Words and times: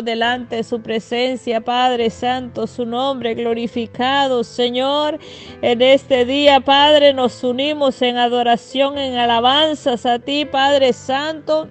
delante 0.00 0.56
de 0.56 0.64
su 0.64 0.80
presencia, 0.80 1.60
Padre 1.60 2.08
Santo, 2.08 2.66
su 2.66 2.86
nombre 2.86 3.34
glorificado, 3.34 4.44
Señor. 4.44 5.18
En 5.60 5.82
este 5.82 6.24
día, 6.24 6.60
Padre, 6.60 7.12
nos 7.12 7.44
unimos 7.44 8.00
en 8.00 8.16
adoración, 8.16 8.96
en 8.96 9.16
alabanzas 9.16 10.06
a 10.06 10.18
ti, 10.18 10.46
Padre 10.46 10.94
Santo 10.94 11.68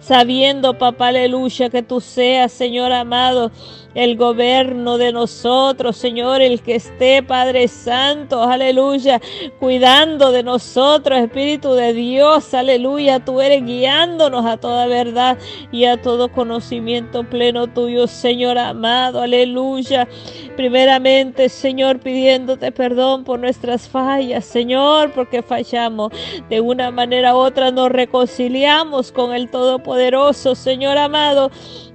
sabiendo, 0.00 0.76
papá, 0.76 1.08
aleluya, 1.08 1.70
que 1.70 1.82
tú 1.82 2.00
seas, 2.00 2.50
Señor 2.50 2.90
amado, 2.90 3.52
el 3.94 4.16
gobierno 4.16 4.98
de 4.98 5.12
nosotros, 5.12 5.96
Señor, 5.96 6.40
el 6.40 6.60
que 6.62 6.76
esté, 6.76 7.22
Padre 7.22 7.68
Santo, 7.68 8.42
aleluya, 8.42 9.20
cuidando 9.58 10.32
de 10.32 10.42
nosotros, 10.42 11.18
Espíritu 11.18 11.72
de 11.74 11.92
Dios, 11.92 12.54
aleluya, 12.54 13.24
tú 13.24 13.40
eres 13.40 13.64
guiándonos 13.64 14.46
a 14.46 14.56
toda 14.58 14.86
verdad 14.86 15.38
y 15.72 15.84
a 15.84 16.00
todo 16.00 16.30
conocimiento 16.30 17.24
pleno 17.24 17.66
tuyo, 17.66 18.06
Señor 18.06 18.58
amado, 18.58 19.22
aleluya. 19.22 20.08
Primeramente, 20.56 21.48
Señor, 21.48 22.00
pidiéndote 22.00 22.70
perdón 22.72 23.24
por 23.24 23.40
nuestras 23.40 23.88
fallas, 23.88 24.44
Señor, 24.44 25.12
porque 25.12 25.42
fallamos. 25.42 26.12
De 26.48 26.60
una 26.60 26.90
manera 26.90 27.34
u 27.34 27.38
otra 27.38 27.70
nos 27.70 27.90
reconciliamos 27.90 29.12
con 29.12 29.34
el 29.34 29.50
Todopoderoso, 29.50 30.54
Señor 30.54 30.98
amado 30.98 31.50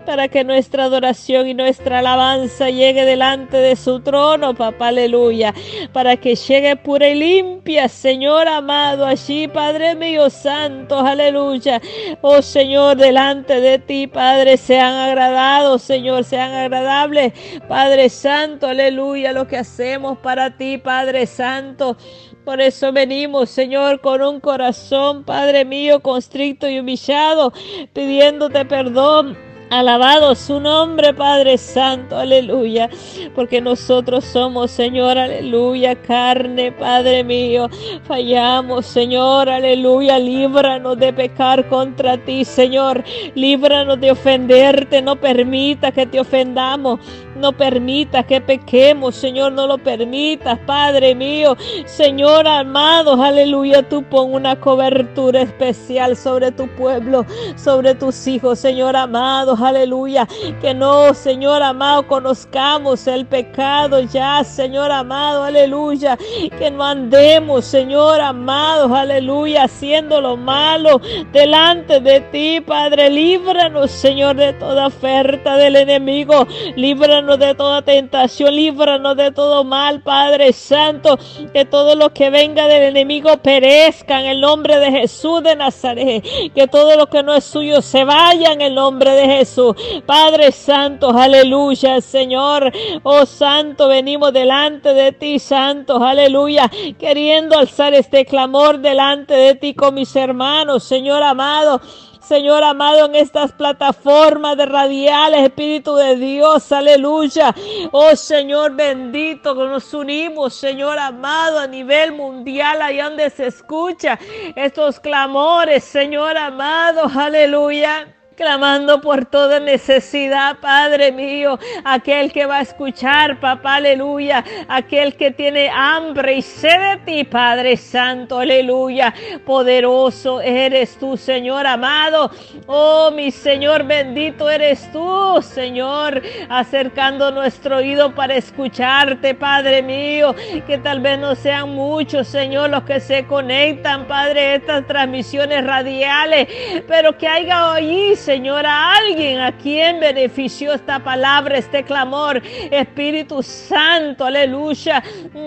para 0.06 0.28
que 0.28 0.44
nuestra 0.44 0.86
adoración 0.86 1.48
y 1.48 1.54
nuestra 1.54 2.00
alabanza 2.00 2.70
llegue 2.70 3.06
delante 3.06 3.58
de 3.58 3.76
su 3.76 4.00
trono, 4.00 4.54
papá, 4.54 4.90
aleluya, 4.90 5.54
para 5.92 6.18
que 6.18 6.36
llegue 6.36 6.76
pura 6.76 7.10
y 7.10 7.16
limpia, 7.16 7.88
Señor 7.88 8.48
amado, 8.48 9.06
allí, 9.06 9.48
Padre 9.48 9.96
mío 9.96 10.30
santo, 10.30 11.00
aleluya, 11.00 11.82
oh 12.22 12.42
Señor, 12.42 12.98
delante 12.98 13.60
de 13.60 13.80
ti, 13.80 14.08
Padre, 14.08 14.58
sean 14.58 14.94
agradados, 14.94 15.82
Señor, 15.82 16.24
sean 16.24 16.54
agradables, 16.54 17.34
Padre 17.68 18.10
Santo, 18.10 18.68
aleluya, 18.68 19.34
lo 19.34 19.48
que 19.48 19.58
hacemos 19.58 20.18
para 20.20 20.56
ti, 20.56 20.78
Padre 20.78 21.26
Santo, 21.26 21.98
por 22.46 22.62
eso 22.62 22.92
venimos, 22.92 23.50
Señor, 23.50 24.02
con 24.02 24.22
un 24.22 24.40
corazón, 24.40 25.24
Padre 25.24 25.66
mío, 25.66 26.02
constricto 26.02 26.70
y 26.70 26.78
humillado, 26.78 27.52
pidiéndote 27.92 28.66
perdón 28.66 29.45
Alabado 29.76 30.34
su 30.36 30.62
nombre, 30.62 31.14
Padre 31.14 31.58
Santo, 31.58 32.18
aleluya, 32.18 32.90
porque 33.36 33.60
nosotros 33.60 34.24
somos, 34.24 34.72
Señor, 34.72 35.18
aleluya, 35.18 36.02
carne, 36.02 36.72
Padre 36.72 37.26
mío, 37.26 37.68
fallamos, 38.08 38.86
Señor, 38.86 39.50
aleluya, 39.50 40.18
líbranos 40.18 40.98
de 40.98 41.12
pecar 41.12 41.68
contra 41.68 42.18
ti, 42.18 42.46
Señor, 42.46 43.04
líbranos 43.34 44.00
de 44.00 44.12
ofenderte, 44.12 45.02
no 45.02 45.18
permita 45.18 45.92
que 45.92 46.06
te 46.06 46.22
ofendamos, 46.22 47.02
no 47.46 47.52
permita 47.52 48.24
que 48.24 48.42
pequemos, 48.42 49.16
Señor, 49.16 49.52
no 49.52 49.68
lo 49.68 49.78
permitas, 49.78 50.58
Padre 50.66 51.14
mío, 51.14 51.56
Señor 51.86 52.48
amado, 52.48 53.22
aleluya, 53.22 53.88
tú 53.88 54.02
pon 54.02 54.34
una 54.34 54.60
cobertura 54.60 55.44
especial 55.44 56.18
sobre 56.18 56.52
tu 56.52 56.68
pueblo, 56.70 57.24
sobre 57.56 57.94
tus 57.94 58.26
hijos, 58.26 58.58
Señor 58.58 58.96
amado, 58.96 59.56
aleluya. 59.64 60.28
Que 60.60 60.74
no, 60.74 61.14
Señor 61.14 61.62
amado, 61.62 62.08
conozcamos 62.08 63.06
el 63.06 63.28
pecado 63.28 64.00
ya, 64.00 64.44
Señor 64.44 64.92
amado, 64.92 65.44
aleluya. 65.44 66.18
Que 66.58 66.72
no 66.72 66.84
andemos, 66.84 67.64
Señor 67.66 68.22
amado, 68.22 68.96
aleluya, 68.96 69.66
haciendo 69.66 70.20
lo 70.20 70.36
malo 70.36 71.00
delante 71.32 72.00
de 72.00 72.22
ti, 72.22 72.60
Padre. 72.60 73.12
Líbranos, 73.12 73.92
Señor, 73.92 74.36
de 74.36 74.54
toda 74.54 74.88
oferta 74.88 75.58
del 75.58 75.76
enemigo. 75.76 76.48
Líbranos 76.76 77.35
de 77.38 77.56
toda 77.56 77.82
tentación, 77.82 78.56
líbranos 78.56 79.16
de 79.16 79.32
todo 79.32 79.64
mal, 79.64 80.02
Padre 80.02 80.54
Santo. 80.54 81.18
Que 81.54 81.66
todo 81.66 81.96
lo 81.96 82.14
que 82.14 82.30
venga 82.30 82.68
del 82.68 82.84
enemigo 82.84 83.38
perezca 83.38 84.20
en 84.20 84.28
el 84.28 84.42
nombre 84.42 84.80
de 84.80 84.92
Jesús 84.92 85.44
de 85.44 85.56
Nazaret. 85.56 86.24
Que 86.54 86.68
todo 86.68 86.96
lo 86.96 87.08
que 87.08 87.24
no 87.24 87.34
es 87.34 87.44
suyo 87.44 87.82
se 87.82 88.04
vaya 88.04 88.52
en 88.52 88.62
el 88.62 88.76
nombre 88.76 89.12
de 89.12 89.26
Jesús. 89.28 89.76
Padre 90.06 90.52
Santo, 90.52 91.10
aleluya, 91.10 92.02
Señor. 92.02 92.72
Oh 93.04 93.26
Santo, 93.26 93.88
venimos 93.88 94.34
delante 94.34 94.94
de 94.94 95.12
ti, 95.12 95.40
Santo, 95.40 96.04
aleluya, 96.04 96.70
queriendo 97.00 97.58
alzar 97.58 97.94
este 97.94 98.26
clamor 98.26 98.80
delante 98.80 99.34
de 99.34 99.56
ti 99.56 99.74
con 99.74 99.94
mis 99.94 100.16
hermanos, 100.16 100.84
Señor 100.84 101.24
amado. 101.24 101.82
Señor 102.28 102.64
amado, 102.64 103.06
en 103.06 103.16
estas 103.16 103.52
plataformas 103.52 104.58
de 104.58 104.66
radiales, 104.66 105.44
Espíritu 105.44 105.96
de 105.96 106.16
Dios, 106.16 106.72
aleluya. 106.72 107.54
Oh 107.92 108.16
Señor 108.16 108.76
bendito, 108.76 109.54
nos 109.54 109.94
unimos, 109.94 110.56
Señor 110.56 110.98
amado, 110.98 111.60
a 111.60 111.68
nivel 111.68 112.14
mundial, 112.14 112.82
allá 112.82 113.10
donde 113.10 113.30
se 113.30 113.46
escucha 113.48 114.18
estos 114.56 115.00
clamores, 115.00 115.84
Señor 115.84 116.36
amado, 116.36 117.04
aleluya 117.16 118.16
clamando 118.36 119.02
por 119.02 119.26
toda 119.26 119.60
necesidad, 119.60 120.58
Padre 120.60 121.12
mío, 121.12 121.58
aquel 121.84 122.32
que 122.32 122.46
va 122.46 122.58
a 122.58 122.62
escuchar, 122.62 123.40
papá, 123.40 123.76
aleluya, 123.76 124.44
aquel 124.68 125.16
que 125.16 125.32
tiene 125.32 125.70
hambre 125.70 126.36
y 126.36 126.42
sed 126.42 126.76
de 126.76 126.98
ti, 127.06 127.24
Padre 127.24 127.78
Santo, 127.78 128.40
aleluya, 128.40 129.14
poderoso 129.46 130.42
eres 130.42 130.98
tú, 130.98 131.16
Señor 131.18 131.66
amado, 131.66 132.30
oh 132.68 133.12
mi 133.12 133.32
Señor 133.32 133.84
bendito 133.84 134.50
eres 134.50 134.92
tú, 134.92 135.42
Señor, 135.42 136.22
acercando 136.50 137.32
nuestro 137.32 137.78
oído 137.78 138.14
para 138.14 138.36
escucharte, 138.36 139.34
Padre 139.34 139.82
mío, 139.82 140.36
que 140.68 140.78
tal 140.78 141.00
vez 141.00 141.20
no 141.20 141.36
sean 141.36 141.70
muchos, 141.70 142.28
Señor, 142.28 142.70
los 142.70 142.84
que 142.84 143.00
se 143.00 143.26
conectan, 143.26 144.06
Padre, 144.08 144.56
estas 144.56 144.86
transmisiones 144.86 145.66
radiales, 145.66 146.48
pero 146.88 147.18
que 147.18 147.28
haya 147.28 147.72
hoy 147.72 147.86
Señor, 148.26 148.66
a 148.66 148.96
alguien 148.96 149.40
a 149.40 149.52
quien 149.56 150.00
benefició 150.00 150.74
esta 150.74 150.98
palabra, 150.98 151.60
este 151.60 151.84
clamor. 151.84 152.42
Espíritu 152.72 153.44
Santo, 153.44 154.26
aleluya. 154.26 155.04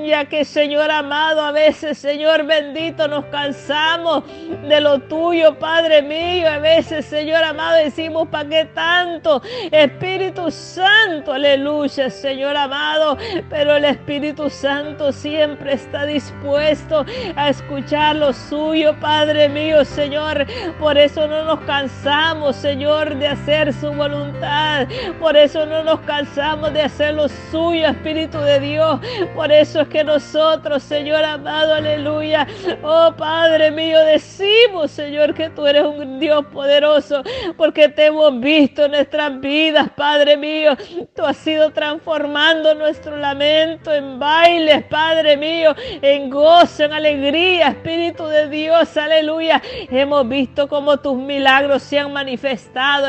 Ya 0.07 0.27
que, 0.27 0.45
Señor 0.45 0.89
amado, 0.89 1.43
a 1.43 1.51
veces, 1.51 1.99
Señor 1.99 2.47
bendito, 2.47 3.09
nos 3.09 3.25
cansamos 3.25 4.23
de 4.69 4.81
lo 4.81 5.01
tuyo, 5.01 5.59
Padre 5.59 6.03
mío. 6.03 6.49
A 6.49 6.59
veces, 6.59 7.07
Señor 7.07 7.43
amado, 7.43 7.79
decimos, 7.79 8.29
¿para 8.29 8.49
qué 8.49 8.65
tanto? 8.67 9.43
Espíritu 9.73 10.49
Santo, 10.53 11.33
aleluya, 11.33 12.09
Señor 12.11 12.57
amado. 12.57 13.19
Pero 13.51 13.75
el 13.75 13.87
Espíritu 13.87 14.49
Santo 14.49 15.11
siempre 15.11 15.73
está 15.73 16.07
dispuesto 16.07 17.05
a 17.35 17.49
escuchar 17.49 18.15
lo 18.15 18.33
suyo, 18.33 18.95
Padre 19.01 19.49
mío, 19.49 19.85
Señor. 19.85 20.47
Por 20.79 20.97
eso 20.97 21.27
no 21.27 21.43
nos 21.43 21.59
cansamos, 21.63 22.55
Señor 22.55 22.68
Señor, 22.69 23.15
de 23.17 23.27
hacer 23.27 23.73
su 23.73 23.91
voluntad. 23.95 24.87
Por 25.19 25.35
eso 25.39 25.65
no 25.65 25.83
nos 25.83 26.01
cansamos 26.01 26.71
de 26.75 26.83
hacer 26.83 27.15
lo 27.15 27.27
suyo, 27.51 27.87
Espíritu 27.87 28.39
de 28.41 28.61
Dios. 28.61 29.01
Por 29.35 29.51
eso 29.51 29.81
es 29.81 29.89
que 29.89 30.05
nosotros, 30.05 30.83
Señor 30.83 31.25
amado, 31.25 31.73
aleluya. 31.73 32.47
Oh 32.83 33.11
Padre 33.17 33.71
mío, 33.71 33.99
decimos, 34.01 34.91
Señor, 34.91 35.33
que 35.33 35.49
tú 35.49 35.67
eres 35.67 35.85
un 35.85 36.21
Dios 36.21 36.45
poderoso, 36.53 37.23
porque 37.57 37.89
te 37.89 38.07
hemos 38.07 38.39
visto 38.39 38.85
en 38.85 38.91
nuestras 38.91 39.41
vidas, 39.41 39.89
Padre 39.97 40.37
mío. 40.37 40.77
Tú 41.17 41.25
has 41.25 41.39
sido 41.39 41.71
transformando 41.71 42.75
nuestro 42.75 43.17
lamento 43.17 43.95
en 43.95 44.19
bailes, 44.19 44.85
Padre 44.85 45.39
mío, 45.39 45.75
en 46.03 46.29
gozo, 46.29 46.85
en 46.85 46.93
alegría, 46.93 47.69
Espíritu 47.69 48.27
de 48.27 48.47
Dios, 48.51 48.95
aleluya. 48.99 49.63
Hemos 49.91 50.29
visto 50.29 50.69
cómo 50.69 50.99
tus 50.99 51.17
milagros 51.17 51.83
se 51.83 51.99
han 51.99 52.13
manifestado 52.13 52.58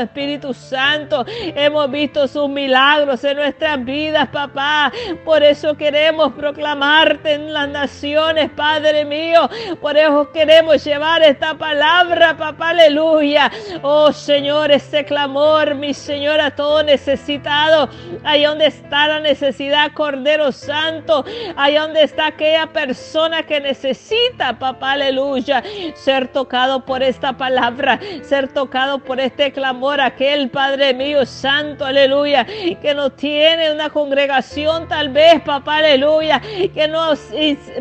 Espíritu 0.01 0.53
Santo. 0.53 1.25
Hemos 1.27 1.89
visto 1.91 2.27
sus 2.27 2.49
milagros 2.49 3.23
en 3.23 3.37
nuestras 3.37 3.83
vidas, 3.83 4.27
papá. 4.29 4.91
Por 5.25 5.43
eso 5.43 5.75
queremos 5.75 6.33
proclamarte 6.33 7.33
en 7.33 7.53
las 7.53 7.69
naciones, 7.69 8.49
Padre 8.51 9.05
mío. 9.05 9.49
Por 9.81 9.97
eso 9.97 10.31
queremos 10.31 10.83
llevar 10.83 11.21
esta 11.23 11.53
palabra, 11.55 12.37
papá, 12.37 12.69
aleluya. 12.69 13.51
Oh 13.81 14.11
Señor, 14.11 14.71
este 14.71 15.05
clamor, 15.05 15.75
mi 15.75 15.93
Señor, 15.93 16.39
a 16.39 16.51
todo 16.51 16.83
necesitado. 16.83 17.89
Ahí 18.23 18.43
donde 18.43 18.67
está 18.67 19.07
la 19.07 19.19
necesidad, 19.19 19.91
Cordero 19.93 20.51
Santo. 20.51 21.25
Ahí 21.55 21.75
donde 21.75 22.03
está 22.03 22.27
aquella 22.27 22.67
persona 22.67 23.43
que 23.43 23.59
necesita, 23.59 24.57
papá, 24.57 24.93
aleluya. 24.93 25.63
Ser 25.95 26.27
tocado 26.27 26.85
por 26.85 27.03
esta 27.03 27.33
palabra, 27.33 27.99
ser 28.23 28.47
tocado 28.47 28.99
por 28.99 29.19
esta 29.19 29.38
clamor, 29.53 30.01
aquel 30.01 30.49
Padre 30.49 30.93
mío, 30.93 31.25
Santo, 31.25 31.85
aleluya, 31.85 32.45
que 32.81 32.93
no 32.93 33.09
tiene 33.09 33.71
una 33.71 33.89
congregación 33.89 34.87
tal 34.87 35.09
vez, 35.09 35.41
papá, 35.41 35.77
aleluya, 35.77 36.41
que 36.73 36.87
no, 36.87 37.13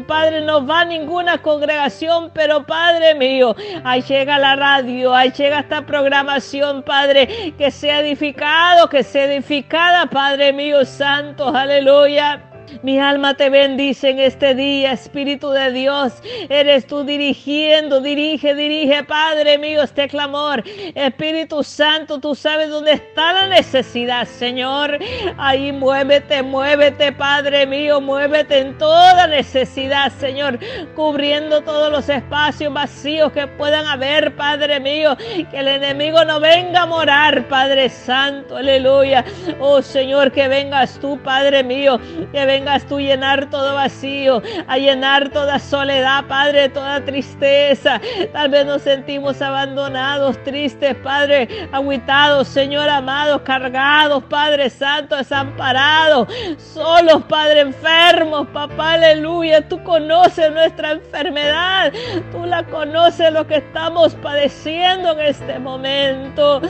Padre, 0.07 0.43
no 0.43 0.65
va 0.65 0.81
a 0.81 0.85
ninguna 0.85 1.39
congregación, 1.39 2.31
pero 2.33 2.65
Padre 2.65 3.15
mío, 3.15 3.55
ahí 3.85 4.03
llega 4.03 4.39
la 4.39 4.55
radio, 4.57 5.15
ahí 5.15 5.33
llega 5.33 5.61
esta 5.61 5.85
programación, 5.85 6.83
Padre, 6.83 7.55
que 7.59 7.71
sea 7.71 8.01
edificado, 8.01 8.89
que 8.89 9.03
sea 9.03 9.25
edificada, 9.25 10.07
Padre 10.07 10.53
mío, 10.53 10.85
Santo, 10.85 11.49
aleluya. 11.49 12.48
Mi 12.83 12.99
alma 12.99 13.35
te 13.35 13.51
bendice 13.51 14.11
en 14.11 14.19
este 14.21 14.55
día, 14.55 14.93
Espíritu 14.93 15.51
de 15.51 15.73
Dios. 15.73 16.13
Eres 16.49 16.87
tú 16.87 17.03
dirigiendo, 17.03 18.01
dirige, 18.01 18.55
dirige, 18.55 19.03
Padre 19.05 19.59
mío, 19.59 19.83
este 19.83 20.07
clamor. 20.09 20.63
Espíritu 20.95 21.65
Santo, 21.65 22.21
tú 22.21 22.35
sabes 22.35 22.69
dónde 22.69 22.93
está 22.93 23.33
la 23.33 23.47
necesidad, 23.49 24.27
Señor. 24.27 24.99
Ahí 25.39 25.73
muévete, 25.73 26.43
muévete, 26.43 27.13
Padre 27.13 27.67
mío, 27.67 28.01
muévete 28.01 28.59
en 28.59 28.79
toda 28.79 29.27
necesidad, 29.27 30.13
Señor, 30.13 30.59
cubriendo 30.95 31.63
todos 31.63 31.91
los 31.91 32.09
espacios 32.09 32.73
vacíos 32.73 33.33
que 33.33 33.47
puedan 33.47 33.87
haber, 33.87 34.37
Padre 34.37 34.79
mío. 34.79 35.17
Que 35.51 35.59
el 35.59 35.69
enemigo 35.69 36.25
no 36.25 36.39
venga 36.39 36.83
a 36.83 36.87
morar, 36.87 37.49
Padre 37.49 37.89
Santo, 37.89 38.57
aleluya. 38.57 39.25
Oh 39.59 39.83
Señor, 39.83 40.31
que 40.31 40.47
vengas 40.49 40.99
tú, 41.01 41.19
Padre 41.23 41.65
mío, 41.65 41.99
que 42.33 42.45
vengas 42.45 42.58
vengas 42.59 42.85
tú 42.87 42.99
llenar 42.99 43.49
todo 43.51 43.75
vacío, 43.75 44.43
a 44.67 44.79
llenar 44.79 45.29
toda 45.29 45.61
soledad, 45.61 46.25
Padre, 46.27 46.69
toda 46.69 47.05
tristeza. 47.05 48.01
Tal 48.33 48.49
vez 48.49 48.67
nos 48.67 48.83
sentimos 48.83 49.41
abandonados, 49.41 50.43
tristes, 50.43 50.97
Padre, 50.97 51.69
aguitados, 51.71 52.49
Señor 52.49 52.89
amado, 52.89 53.45
cargados, 53.45 54.25
Padre 54.25 54.71
Santo, 54.71 55.15
desamparados, 55.15 56.27
solos, 56.57 57.23
Padre, 57.29 57.61
enfermos, 57.61 58.49
papá, 58.49 58.95
aleluya. 58.95 59.69
Tú 59.69 59.81
conoces 59.85 60.51
nuestra 60.51 60.93
enfermedad, 60.93 61.93
tú 62.33 62.45
la 62.45 62.65
conoces 62.65 63.33
lo 63.33 63.47
que 63.47 63.59
estamos 63.59 64.17
padeciendo 64.17 65.13
en 65.13 65.21
este 65.21 65.61
momento. 65.61 66.61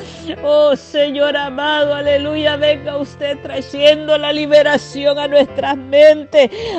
Oh 0.42 0.76
Señor 0.76 1.34
amado, 1.34 1.94
aleluya, 1.94 2.56
venga 2.56 2.98
usted 2.98 3.38
trayendo 3.42 4.18
la 4.18 4.34
liberación 4.34 5.18
a 5.18 5.28
nuestras 5.28 5.77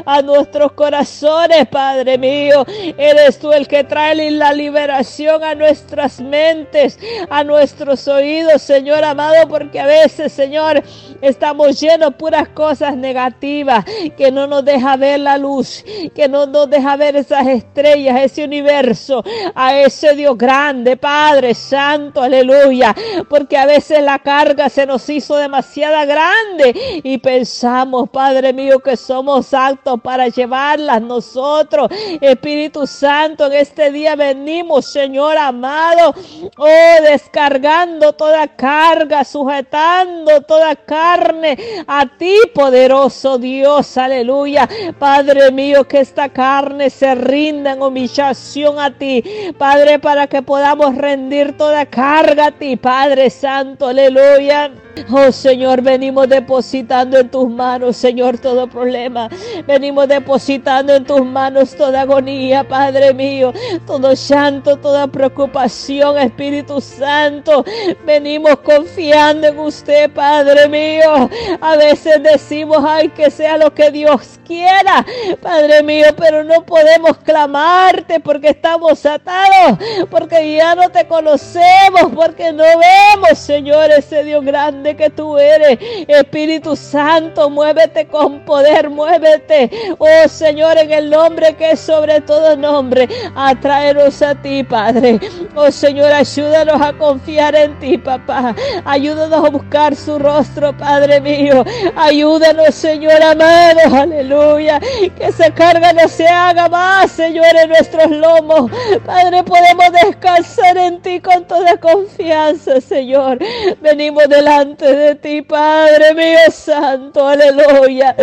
a 0.06 0.22
nuestros 0.22 0.72
corazones, 0.74 1.68
Padre 1.68 2.18
mío. 2.18 2.66
Eres 2.98 3.40
tú 3.40 3.52
el 3.52 3.68
que 3.68 3.84
trae 3.84 4.30
la 4.32 4.54
liberación 4.54 5.44
a 5.44 5.56
nuestras 5.56 6.20
mentes, 6.20 7.00
a 7.30 7.44
nuestros 7.44 8.08
oídos, 8.08 8.62
Señor 8.62 9.04
amado, 9.04 9.48
porque 9.48 9.80
a 9.80 9.86
veces, 9.86 10.32
Señor, 10.32 10.84
estamos 11.22 11.80
llenos 11.80 12.12
de 12.12 12.18
puras 12.18 12.50
cosas 12.50 12.96
negativas, 12.96 13.86
que 14.18 14.32
no 14.32 14.48
nos 14.48 14.66
deja 14.66 14.96
ver 14.98 15.20
la 15.20 15.38
luz, 15.38 15.84
que 16.16 16.28
no 16.28 16.46
nos 16.46 16.70
deja 16.70 16.96
ver 16.96 17.16
esas 17.16 17.48
estrellas, 17.48 18.20
ese 18.22 18.44
universo, 18.44 19.24
a 19.56 19.78
ese 19.78 20.16
Dios 20.16 20.38
grande, 20.38 20.98
Padre 20.98 21.54
Santo, 21.54 22.22
aleluya, 22.22 22.96
porque 23.30 23.58
a 23.58 23.66
veces 23.66 24.02
la 24.04 24.20
carga 24.20 24.70
se 24.70 24.86
nos 24.86 25.10
hizo 25.10 25.36
demasiada 25.36 26.06
grande 26.06 27.02
y 27.04 27.18
pensamos, 27.18 28.10
Padre 28.10 28.54
mío, 28.54 28.80
que 28.80 28.89
somos 28.98 29.54
aptos 29.54 30.00
para 30.02 30.28
llevarlas 30.28 31.02
nosotros. 31.02 31.90
Espíritu 32.22 32.88
Santo, 32.88 33.48
en 33.48 33.54
este 33.54 33.92
día 33.92 34.16
venimos, 34.16 34.92
Señor 34.92 35.38
amado, 35.38 36.14
oh, 36.58 37.04
descargando 37.04 38.14
toda 38.14 38.48
carga, 38.48 39.24
sujetando 39.24 40.42
toda 40.42 40.76
carne 40.76 41.58
a 41.88 42.06
ti, 42.18 42.36
poderoso 42.54 43.38
Dios, 43.38 43.98
aleluya. 43.98 44.68
Padre 44.98 45.52
mío, 45.52 45.88
que 45.88 46.00
esta 46.00 46.30
carne 46.30 46.90
se 46.90 47.16
rinda 47.16 47.74
en 47.74 47.82
humillación 47.82 48.80
a 48.80 48.98
ti, 48.98 49.24
Padre, 49.58 50.00
para 50.00 50.28
que 50.28 50.42
podamos 50.42 50.96
rendir 50.96 51.58
toda 51.58 51.86
carga 51.86 52.48
a 52.48 52.52
ti, 52.52 52.76
Padre 52.76 53.30
Santo, 53.30 53.88
aleluya. 53.88 54.72
Oh 55.12 55.32
Señor, 55.32 55.82
venimos 55.82 56.28
depositando 56.28 57.18
en 57.18 57.30
tus 57.30 57.50
manos, 57.50 57.96
Señor, 57.98 58.38
todo 58.38 58.68
problema. 58.68 59.30
Venimos 59.66 60.08
depositando 60.08 60.94
en 60.94 61.06
tus 61.06 61.26
manos 61.26 61.76
toda 61.76 62.02
agonía, 62.02 62.68
Padre 62.68 63.14
mío, 63.14 63.54
todo 63.88 64.14
llanto, 64.14 64.78
toda 64.78 65.08
preocupación, 65.08 66.18
Espíritu 66.18 66.82
Santo. 66.82 67.64
Venimos 68.06 68.58
confiando 68.60 69.48
en 69.48 69.60
usted, 69.60 70.12
Padre 70.12 70.68
mío. 70.68 71.30
A 71.62 71.76
veces 71.76 72.22
decimos, 72.22 72.84
ay, 72.86 73.10
que 73.10 73.32
sea 73.32 73.58
lo 73.58 73.74
que 73.74 73.92
Dios 73.92 74.40
quiera, 74.46 75.06
Padre 75.42 75.82
mío, 75.84 76.08
pero 76.18 76.44
no 76.44 76.66
podemos 76.66 77.18
clamarte 77.18 78.20
porque 78.20 78.50
estamos 78.50 79.06
atados, 79.06 79.80
porque 80.10 80.56
ya 80.56 80.76
no 80.76 80.90
te 80.90 81.08
conocemos, 81.08 82.12
porque 82.16 82.52
no 82.52 82.64
vemos, 82.64 83.38
Señor, 83.38 83.92
ese 83.92 84.24
Dios 84.24 84.44
grande 84.44 84.79
que 84.84 85.10
tú 85.10 85.38
eres. 85.38 85.78
Espíritu 86.08 86.76
Santo, 86.76 87.50
muévete 87.50 88.08
con 88.08 88.40
poder, 88.46 88.90
muévete. 88.90 89.70
Oh 89.98 90.28
Señor, 90.28 90.78
en 90.78 90.92
el 90.92 91.10
nombre 91.10 91.56
que 91.56 91.72
es 91.72 91.80
sobre 91.80 92.22
todo 92.22 92.56
nombre, 92.56 93.08
atraeros 93.36 94.22
a 94.22 94.36
ti, 94.36 94.64
Padre. 94.64 95.20
Oh 95.56 95.72
Señor, 95.72 96.12
ayúdanos 96.12 96.82
a 96.82 96.94
confiar 96.94 97.56
en 97.56 97.78
ti, 97.80 97.98
papá. 97.98 98.56
Ayúdanos 98.86 99.46
a 99.46 99.50
buscar 99.50 99.96
su 99.96 100.18
rostro, 100.20 100.76
Padre 100.78 101.20
mío. 101.22 101.64
Ayúdanos, 101.96 102.74
Señor 102.76 103.22
amado. 103.22 103.96
Aleluya. 103.96 104.80
Que 104.80 105.26
esa 105.26 105.54
carga 105.54 105.94
no 105.94 106.08
se 106.08 106.28
haga 106.28 106.70
más, 106.70 107.12
Señor, 107.12 107.56
en 107.62 107.70
nuestros 107.70 108.10
lomos. 108.12 108.72
Padre, 109.06 109.44
podemos 109.44 109.92
descansar 110.04 110.78
en 110.78 111.02
ti 111.02 111.20
con 111.20 111.46
toda 111.46 111.78
confianza, 111.78 112.80
Señor. 112.82 113.40
Venimos 113.82 114.28
delante 114.28 114.69
de 114.78 115.16
ti, 115.16 115.42
Padre 115.42 116.14
mío 116.14 116.40
santo, 116.52 117.28
aleluya. 117.28 118.16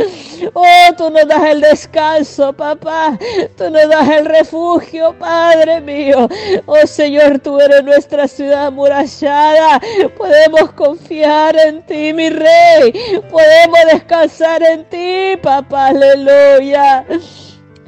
Oh, 0.54 0.94
tú 0.96 1.10
nos 1.10 1.26
das 1.26 1.44
el 1.50 1.60
descanso, 1.60 2.52
papá. 2.52 3.18
Tú 3.56 3.70
nos 3.70 3.88
das 3.88 4.08
el 4.08 4.26
refugio, 4.26 5.14
Padre 5.18 5.80
mío. 5.80 6.28
Oh, 6.66 6.86
Señor, 6.86 7.38
tú 7.40 7.60
eres 7.60 7.82
nuestra 7.84 8.28
ciudad 8.28 8.66
amurallada. 8.66 9.80
Podemos 10.16 10.72
confiar 10.72 11.56
en 11.56 11.82
ti, 11.86 12.12
mi 12.12 12.30
rey. 12.30 12.92
Podemos 13.30 13.78
descansar 13.92 14.62
en 14.62 14.84
ti, 14.84 15.36
papá, 15.42 15.88
aleluya. 15.88 17.04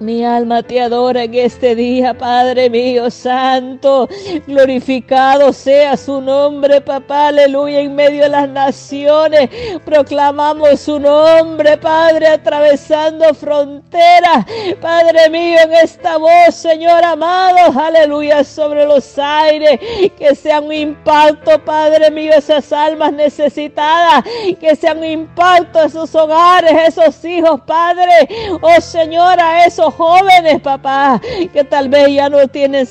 Mi 0.00 0.24
alma 0.24 0.62
te 0.62 0.80
adora 0.80 1.24
en 1.24 1.34
este 1.34 1.74
día, 1.74 2.16
Padre 2.16 2.70
mío 2.70 3.10
santo. 3.10 4.08
Glorificado 4.46 5.52
sea 5.52 5.96
su 5.96 6.20
nombre, 6.20 6.80
papá, 6.80 7.28
aleluya, 7.28 7.80
en 7.80 7.96
medio 7.96 8.22
de 8.22 8.28
las 8.28 8.48
naciones. 8.48 9.50
Proclamamos 9.84 10.78
su 10.78 11.00
nombre, 11.00 11.76
Padre, 11.78 12.28
atravesando 12.28 13.34
fronteras. 13.34 14.46
Padre 14.80 15.28
mío, 15.30 15.58
en 15.64 15.72
esta 15.72 16.16
voz, 16.16 16.54
Señor 16.54 17.04
amado, 17.04 17.76
aleluya, 17.76 18.44
sobre 18.44 18.86
los 18.86 19.18
aires. 19.18 19.80
Que 20.16 20.36
sea 20.36 20.60
un 20.60 20.72
impacto, 20.72 21.58
Padre 21.64 22.08
mío, 22.12 22.32
esas 22.36 22.72
almas 22.72 23.12
necesitadas. 23.12 24.22
Que 24.60 24.76
sea 24.76 24.92
un 24.92 25.04
impacto 25.04 25.82
esos 25.82 26.14
hogares, 26.14 26.96
esos 26.96 27.24
hijos, 27.24 27.60
Padre. 27.66 28.28
Oh 28.60 28.80
Señor, 28.80 29.40
a 29.40 29.66
jóvenes, 29.94 30.60
papá, 30.60 31.20
que 31.52 31.64
tal 31.64 31.88
vez 31.88 32.08
ya 32.12 32.28
no 32.28 32.46
tienen, 32.48 32.86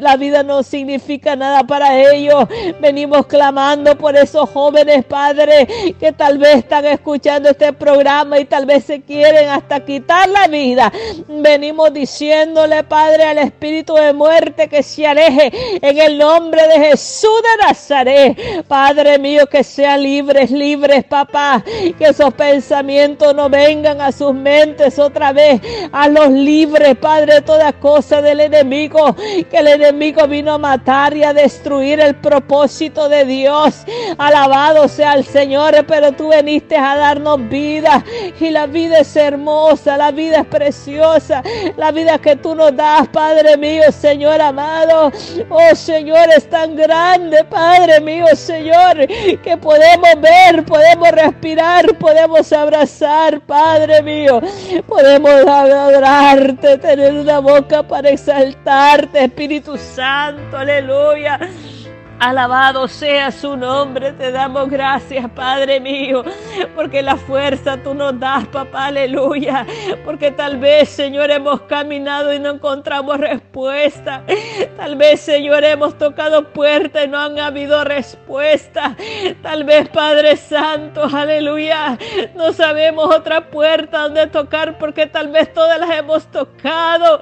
la 0.00 0.16
vida 0.16 0.42
no 0.42 0.62
significa 0.62 1.36
nada 1.36 1.64
para 1.64 1.98
ellos. 1.98 2.46
Venimos 2.80 3.26
clamando 3.26 3.96
por 3.96 4.16
esos 4.16 4.48
jóvenes, 4.50 5.04
Padre, 5.04 5.66
que 5.98 6.12
tal 6.12 6.38
vez 6.38 6.56
están 6.56 6.84
escuchando 6.86 7.50
este 7.50 7.72
programa 7.72 8.38
y 8.38 8.44
tal 8.44 8.66
vez 8.66 8.84
se 8.84 9.00
quieren 9.00 9.48
hasta 9.48 9.84
quitar 9.84 10.28
la 10.28 10.48
vida. 10.48 10.92
Venimos 11.28 11.92
diciéndole, 11.92 12.84
Padre, 12.84 13.24
al 13.24 13.38
espíritu 13.38 13.94
de 13.94 14.12
muerte 14.12 14.68
que 14.68 14.82
se 14.82 15.06
aleje 15.06 15.52
en 15.80 15.98
el 15.98 16.18
nombre 16.18 16.66
de 16.68 16.88
Jesús 16.88 17.30
de 17.42 17.66
Nazaret. 17.66 18.66
Padre 18.66 19.18
mío, 19.18 19.46
que 19.46 19.64
sean 19.64 20.02
libres, 20.02 20.50
libres, 20.50 21.04
papá. 21.04 21.62
Que 21.98 22.06
esos 22.06 22.32
pensamientos 22.34 23.34
no 23.34 23.48
vengan 23.48 24.00
a 24.00 24.12
sus 24.12 24.34
mentes 24.34 24.98
otra 24.98 25.32
vez. 25.32 25.60
A 25.92 26.08
los 26.08 26.30
libre, 26.44 26.94
Padre, 26.94 27.34
de 27.34 27.42
toda 27.42 27.72
cosa 27.72 28.20
del 28.22 28.40
enemigo, 28.40 29.14
que 29.50 29.58
el 29.58 29.68
enemigo 29.68 30.26
vino 30.26 30.54
a 30.54 30.58
matar 30.58 31.16
y 31.16 31.24
a 31.24 31.32
destruir 31.32 32.00
el 32.00 32.14
propósito 32.16 33.08
de 33.08 33.24
Dios. 33.24 33.84
Alabado 34.18 34.88
sea 34.88 35.14
el 35.14 35.24
Señor, 35.24 35.84
pero 35.86 36.12
tú 36.12 36.28
veniste 36.28 36.76
a 36.76 36.96
darnos 36.96 37.48
vida 37.48 38.04
y 38.40 38.50
la 38.50 38.66
vida 38.66 38.98
es 39.00 39.14
hermosa, 39.16 39.96
la 39.96 40.10
vida 40.10 40.40
es 40.40 40.46
preciosa, 40.46 41.42
la 41.76 41.90
vida 41.92 42.18
que 42.18 42.36
tú 42.36 42.54
nos 42.54 42.74
das, 42.76 43.08
Padre 43.08 43.56
mío, 43.56 43.84
Señor 43.90 44.40
amado. 44.40 45.12
Oh 45.48 45.74
Señor, 45.74 46.28
es 46.36 46.48
tan 46.48 46.76
grande, 46.76 47.44
Padre 47.44 48.00
mío, 48.00 48.26
Señor, 48.34 49.06
que 49.42 49.56
podemos 49.56 50.10
ver, 50.20 50.64
podemos 50.64 51.10
respirar, 51.10 51.86
podemos 51.98 52.52
abrazar, 52.52 53.40
Padre 53.40 54.02
mío. 54.02 54.40
Podemos 54.86 55.44
tener 56.36 57.12
una 57.12 57.40
boca 57.40 57.82
para 57.82 58.08
exaltarte, 58.08 59.24
Espíritu 59.24 59.76
Santo, 59.76 60.56
aleluya. 60.56 61.38
Alabado 62.18 62.88
sea 62.88 63.30
su 63.30 63.56
nombre, 63.56 64.12
te 64.12 64.30
damos 64.30 64.70
gracias, 64.70 65.28
Padre 65.32 65.80
mío, 65.80 66.24
porque 66.74 67.02
la 67.02 67.16
fuerza 67.16 67.76
tú 67.82 67.94
nos 67.94 68.18
das, 68.18 68.46
papá, 68.46 68.86
aleluya. 68.86 69.66
Porque 70.04 70.30
tal 70.30 70.58
vez, 70.58 70.88
Señor, 70.88 71.30
hemos 71.30 71.62
caminado 71.62 72.32
y 72.32 72.38
no 72.38 72.50
encontramos 72.50 73.18
respuesta. 73.18 73.41
Tal 74.76 74.96
vez, 74.96 75.20
Señor, 75.20 75.62
hemos 75.64 75.98
tocado 75.98 76.52
puertas 76.52 77.04
y 77.04 77.08
no 77.08 77.18
han 77.20 77.38
habido 77.38 77.84
respuesta. 77.84 78.96
Tal 79.42 79.64
vez, 79.64 79.88
Padre 79.90 80.36
Santo, 80.36 81.04
aleluya, 81.04 81.98
no 82.34 82.52
sabemos 82.52 83.14
otra 83.14 83.50
puerta 83.50 84.04
donde 84.04 84.26
tocar 84.28 84.78
porque 84.78 85.06
tal 85.06 85.28
vez 85.28 85.52
todas 85.52 85.78
las 85.78 85.90
hemos 85.90 86.26
tocado 86.30 87.20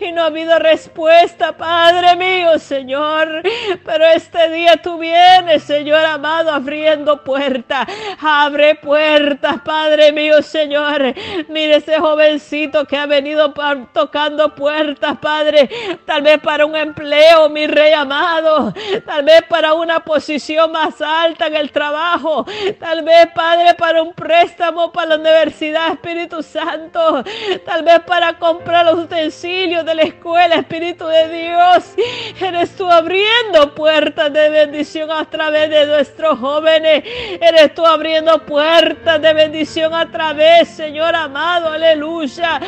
y 0.00 0.10
no 0.10 0.22
ha 0.24 0.26
habido 0.26 0.58
respuesta, 0.58 1.56
Padre 1.56 2.16
mío, 2.16 2.58
Señor. 2.58 3.42
Pero 3.84 4.04
este 4.06 4.50
día 4.50 4.76
tú 4.82 4.98
vienes, 4.98 5.62
Señor 5.62 6.04
amado, 6.04 6.50
abriendo 6.50 7.22
puertas. 7.22 7.86
Abre 8.20 8.74
puertas, 8.74 9.60
Padre 9.64 10.12
mío, 10.12 10.42
Señor. 10.42 11.14
Mire 11.48 11.76
ese 11.76 11.98
jovencito 12.00 12.84
que 12.84 12.96
ha 12.96 13.06
venido 13.06 13.54
tocando 13.92 14.54
puertas, 14.54 15.18
Padre. 15.18 15.67
Tal 16.06 16.22
vez 16.22 16.38
para 16.40 16.66
un 16.66 16.76
empleo, 16.76 17.48
mi 17.48 17.66
rey 17.66 17.92
amado. 17.92 18.72
Tal 19.04 19.24
vez 19.24 19.42
para 19.48 19.74
una 19.74 20.00
posición 20.00 20.72
más 20.72 21.00
alta 21.00 21.46
en 21.46 21.56
el 21.56 21.70
trabajo. 21.70 22.44
Tal 22.78 23.02
vez, 23.02 23.28
Padre, 23.34 23.74
para 23.74 24.02
un 24.02 24.12
préstamo 24.12 24.92
para 24.92 25.10
la 25.10 25.16
universidad, 25.16 25.92
Espíritu 25.92 26.42
Santo. 26.42 27.24
Tal 27.64 27.82
vez 27.82 28.00
para 28.00 28.38
comprar 28.38 28.86
los 28.86 29.04
utensilios 29.04 29.84
de 29.84 29.94
la 29.94 30.02
escuela, 30.02 30.56
Espíritu 30.56 31.06
de 31.06 31.28
Dios. 31.28 31.94
Eres 32.40 32.76
tú 32.76 32.90
abriendo 32.90 33.74
puertas 33.74 34.32
de 34.32 34.50
bendición 34.50 35.10
a 35.10 35.24
través 35.24 35.70
de 35.70 35.86
nuestros 35.86 36.38
jóvenes. 36.38 37.04
Eres 37.40 37.74
tú 37.74 37.84
abriendo 37.84 38.44
puertas 38.44 39.20
de 39.20 39.32
bendición 39.32 39.94
a 39.94 40.10
través, 40.10 40.68
Señor 40.68 41.14
amado, 41.14 41.70
aleluya. 41.70 42.60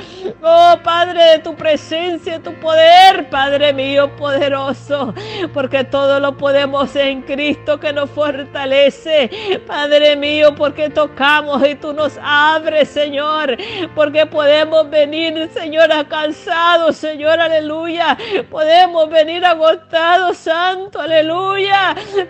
Oh 0.42 0.78
Padre, 0.82 1.24
de 1.24 1.38
tu 1.40 1.54
presencia, 1.54 2.40
tu 2.40 2.54
poder, 2.54 2.89
Padre 3.30 3.72
mío 3.72 4.14
poderoso, 4.16 5.14
porque 5.52 5.84
todo 5.84 6.20
lo 6.20 6.36
podemos 6.36 6.94
en 6.96 7.22
Cristo 7.22 7.78
que 7.78 7.92
nos 7.92 8.10
fortalece. 8.10 9.30
Padre 9.66 10.16
mío, 10.16 10.54
porque 10.54 10.90
tocamos 10.90 11.66
y 11.66 11.74
tú 11.74 11.92
nos 11.92 12.18
abres, 12.22 12.88
Señor, 12.88 13.56
porque 13.94 14.26
podemos 14.26 14.88
venir, 14.90 15.50
Señor, 15.52 15.90
cansados, 16.08 16.96
Señor, 16.96 17.40
aleluya. 17.40 18.16
Podemos 18.50 19.08
venir 19.08 19.44
agotados, 19.44 20.36
Santo, 20.36 21.00
aleluya 21.00 21.50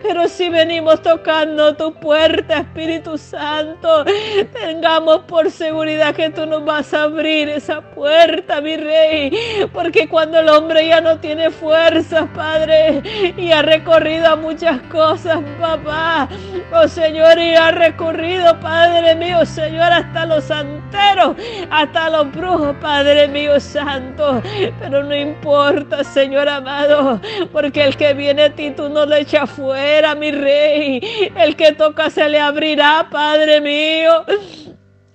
pero 0.02 0.28
si 0.28 0.48
venimos 0.48 1.02
tocando 1.02 1.74
tu 1.74 1.94
puerta, 1.94 2.58
Espíritu 2.58 3.18
Santo, 3.18 4.04
tengamos 4.52 5.20
por 5.20 5.50
seguridad 5.50 6.14
que 6.14 6.30
tú 6.30 6.46
nos 6.46 6.64
vas 6.64 6.92
a 6.94 7.04
abrir 7.04 7.48
esa 7.48 7.80
puerta, 7.80 8.60
mi 8.60 8.76
rey. 8.76 9.68
Porque 9.72 10.08
cuando 10.08 10.40
el 10.40 10.48
hombre 10.50 10.88
ya 10.88 11.00
no 11.00 11.18
tiene 11.18 11.50
fuerzas, 11.50 12.26
Padre, 12.34 13.02
y 13.36 13.52
ha 13.52 13.62
recorrido 13.62 14.28
a 14.28 14.36
muchas 14.36 14.80
cosas, 14.82 15.38
papá, 15.58 16.28
oh 16.72 16.88
Señor, 16.88 17.38
y 17.38 17.54
ha 17.54 17.70
recorrido, 17.70 18.58
Padre 18.60 19.14
mío, 19.14 19.44
Señor, 19.46 19.92
hasta 19.92 20.26
los 20.26 20.44
santeros, 20.44 21.36
hasta 21.70 22.10
los 22.10 22.32
brujos, 22.32 22.76
Padre 22.80 23.28
mío, 23.28 23.58
santo. 23.60 24.42
Pero 24.80 25.02
no 25.02 25.14
importa, 25.14 26.04
Señor 26.04 26.48
amado, 26.48 27.20
porque 27.52 27.84
el 27.84 27.96
que 27.96 28.14
viene 28.14 28.44
a 28.44 28.54
ti, 28.54 28.70
tú 28.70 28.88
no 28.88 29.06
le 29.06 29.20
echa 29.20 29.46
fuera, 29.46 30.14
mi 30.14 30.32
rey. 30.32 31.00
El 31.36 31.56
que 31.56 31.72
toca 31.72 32.10
se 32.10 32.28
le 32.28 32.40
abrirá, 32.40 33.08
Padre 33.10 33.60
mío. 33.60 34.24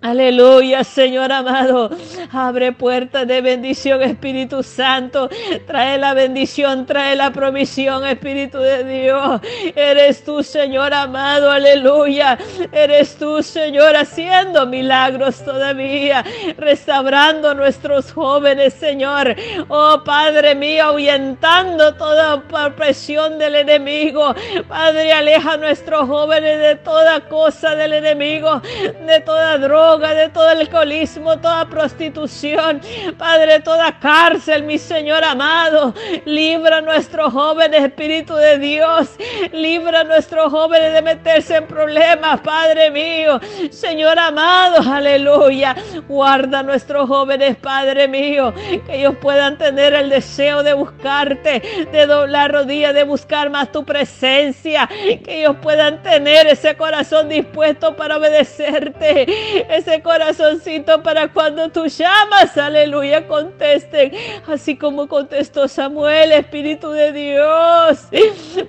Aleluya, 0.06 0.84
Señor 0.84 1.32
amado. 1.32 1.90
Abre 2.32 2.72
puertas 2.72 3.28
de 3.28 3.42
bendición, 3.42 4.04
Espíritu 4.04 4.62
Santo. 4.62 5.30
Trae 5.66 5.98
la 5.98 6.14
bendición, 6.14 6.86
trae 6.86 7.16
la 7.16 7.32
provisión, 7.32 8.06
Espíritu 8.06 8.60
de 8.60 8.84
Dios. 8.84 9.42
Eres 9.76 10.24
tú, 10.24 10.44
Señor 10.44 10.94
amado. 10.94 11.50
Aleluya. 11.50 12.38
Eres 12.72 13.16
tú, 13.16 13.42
Señor, 13.42 13.96
haciendo 13.96 14.68
milagros 14.68 15.44
todavía. 15.44 16.24
Restaurando 16.56 17.56
nuestros 17.56 18.12
jóvenes, 18.14 18.76
Señor. 18.76 19.36
Oh, 19.70 20.04
Padre 20.06 20.54
mío, 20.54 20.84
ahuyentando 20.84 21.96
toda 21.96 22.44
presión 22.76 23.40
del 23.40 23.56
enemigo. 23.56 24.36
Padre, 24.68 25.14
aleja 25.14 25.54
a 25.54 25.58
nuestros 25.58 26.08
jóvenes 26.08 26.60
de 26.60 26.76
toda 26.76 27.22
cosa 27.22 27.74
del 27.76 27.94
enemigo, 27.94 28.62
de 29.08 29.20
toda 29.22 29.58
droga 29.58 29.95
de 29.98 30.30
todo 30.30 30.50
alcoholismo, 30.50 31.38
toda 31.40 31.66
prostitución, 31.70 32.82
Padre, 33.18 33.62
toda 33.62 33.98
cárcel, 33.98 34.64
mi 34.64 34.78
Señor 34.78 35.24
amado. 35.24 35.94
Libra 36.26 36.78
a 36.78 36.82
nuestros 36.82 37.32
jóvenes, 37.32 37.82
Espíritu 37.82 38.36
de 38.36 38.58
Dios. 38.58 39.10
Libra 39.54 40.02
a 40.02 40.04
nuestros 40.04 40.52
jóvenes 40.52 40.94
de 40.94 41.02
meterse 41.02 41.56
en 41.56 41.68
problemas, 41.68 42.42
Padre 42.42 42.92
mío. 42.92 43.40
Señor 43.72 44.20
amado, 44.20 44.82
aleluya. 44.92 45.76
Guarda 46.10 46.60
a 46.60 46.64
nuestros 46.64 47.08
jóvenes, 47.08 47.56
Padre 47.56 48.10
mío, 48.10 48.54
que 48.86 48.98
ellos 48.98 49.16
puedan 49.22 49.58
tener 49.58 49.94
el 49.94 50.10
deseo 50.10 50.62
de 50.62 50.74
buscarte, 50.74 51.88
de 51.90 52.06
doblar 52.06 52.52
rodillas, 52.52 52.94
de 52.94 53.04
buscar 53.04 53.50
más 53.50 53.72
tu 53.72 53.86
presencia, 53.86 54.88
que 54.88 55.40
ellos 55.40 55.56
puedan 55.62 56.04
tener 56.04 56.48
ese 56.48 56.76
corazón 56.76 57.30
dispuesto 57.30 57.96
para 57.96 58.18
obedecerte, 58.18 59.66
ese 59.86 60.02
corazoncito 60.02 61.04
para 61.04 61.28
cuando 61.28 61.70
tú 61.70 61.86
llamas, 61.86 62.58
aleluya, 62.58 63.28
contesten, 63.28 64.12
así 64.48 64.76
como 64.76 65.08
contestó 65.08 65.68
Samuel, 65.68 66.32
Espíritu 66.32 66.90
de 66.90 67.12
Dios, 67.12 68.08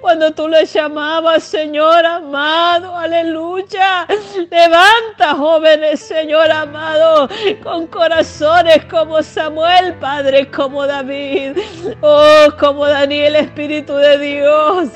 cuando 0.03 0.33
tú 0.33 0.47
le 0.47 0.67
llamabas, 0.67 1.43
Señor 1.43 2.05
amado, 2.05 2.95
aleluya, 2.95 4.07
levanta 4.51 5.35
jóvenes, 5.35 6.01
Señor 6.01 6.51
amado, 6.51 7.31
con 7.63 7.87
corazones 7.87 8.85
como 8.85 9.23
Samuel, 9.23 9.95
Padre, 9.95 10.51
como 10.51 10.87
David, 10.87 11.57
oh, 12.03 12.49
como 12.61 12.87
Daniel, 12.87 13.37
Espíritu 13.37 13.95
de 13.95 14.19
Dios, 14.19 14.89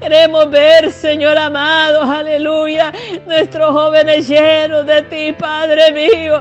queremos 0.00 0.50
ver, 0.50 0.90
Señor 0.90 1.36
amado, 1.36 2.02
aleluya, 2.02 2.92
nuestros 3.26 3.72
jóvenes 3.72 4.26
llenos 4.26 4.86
de 4.86 5.02
ti, 5.02 5.32
Padre, 5.32 5.49
Padre 5.50 5.90
mío. 5.90 6.40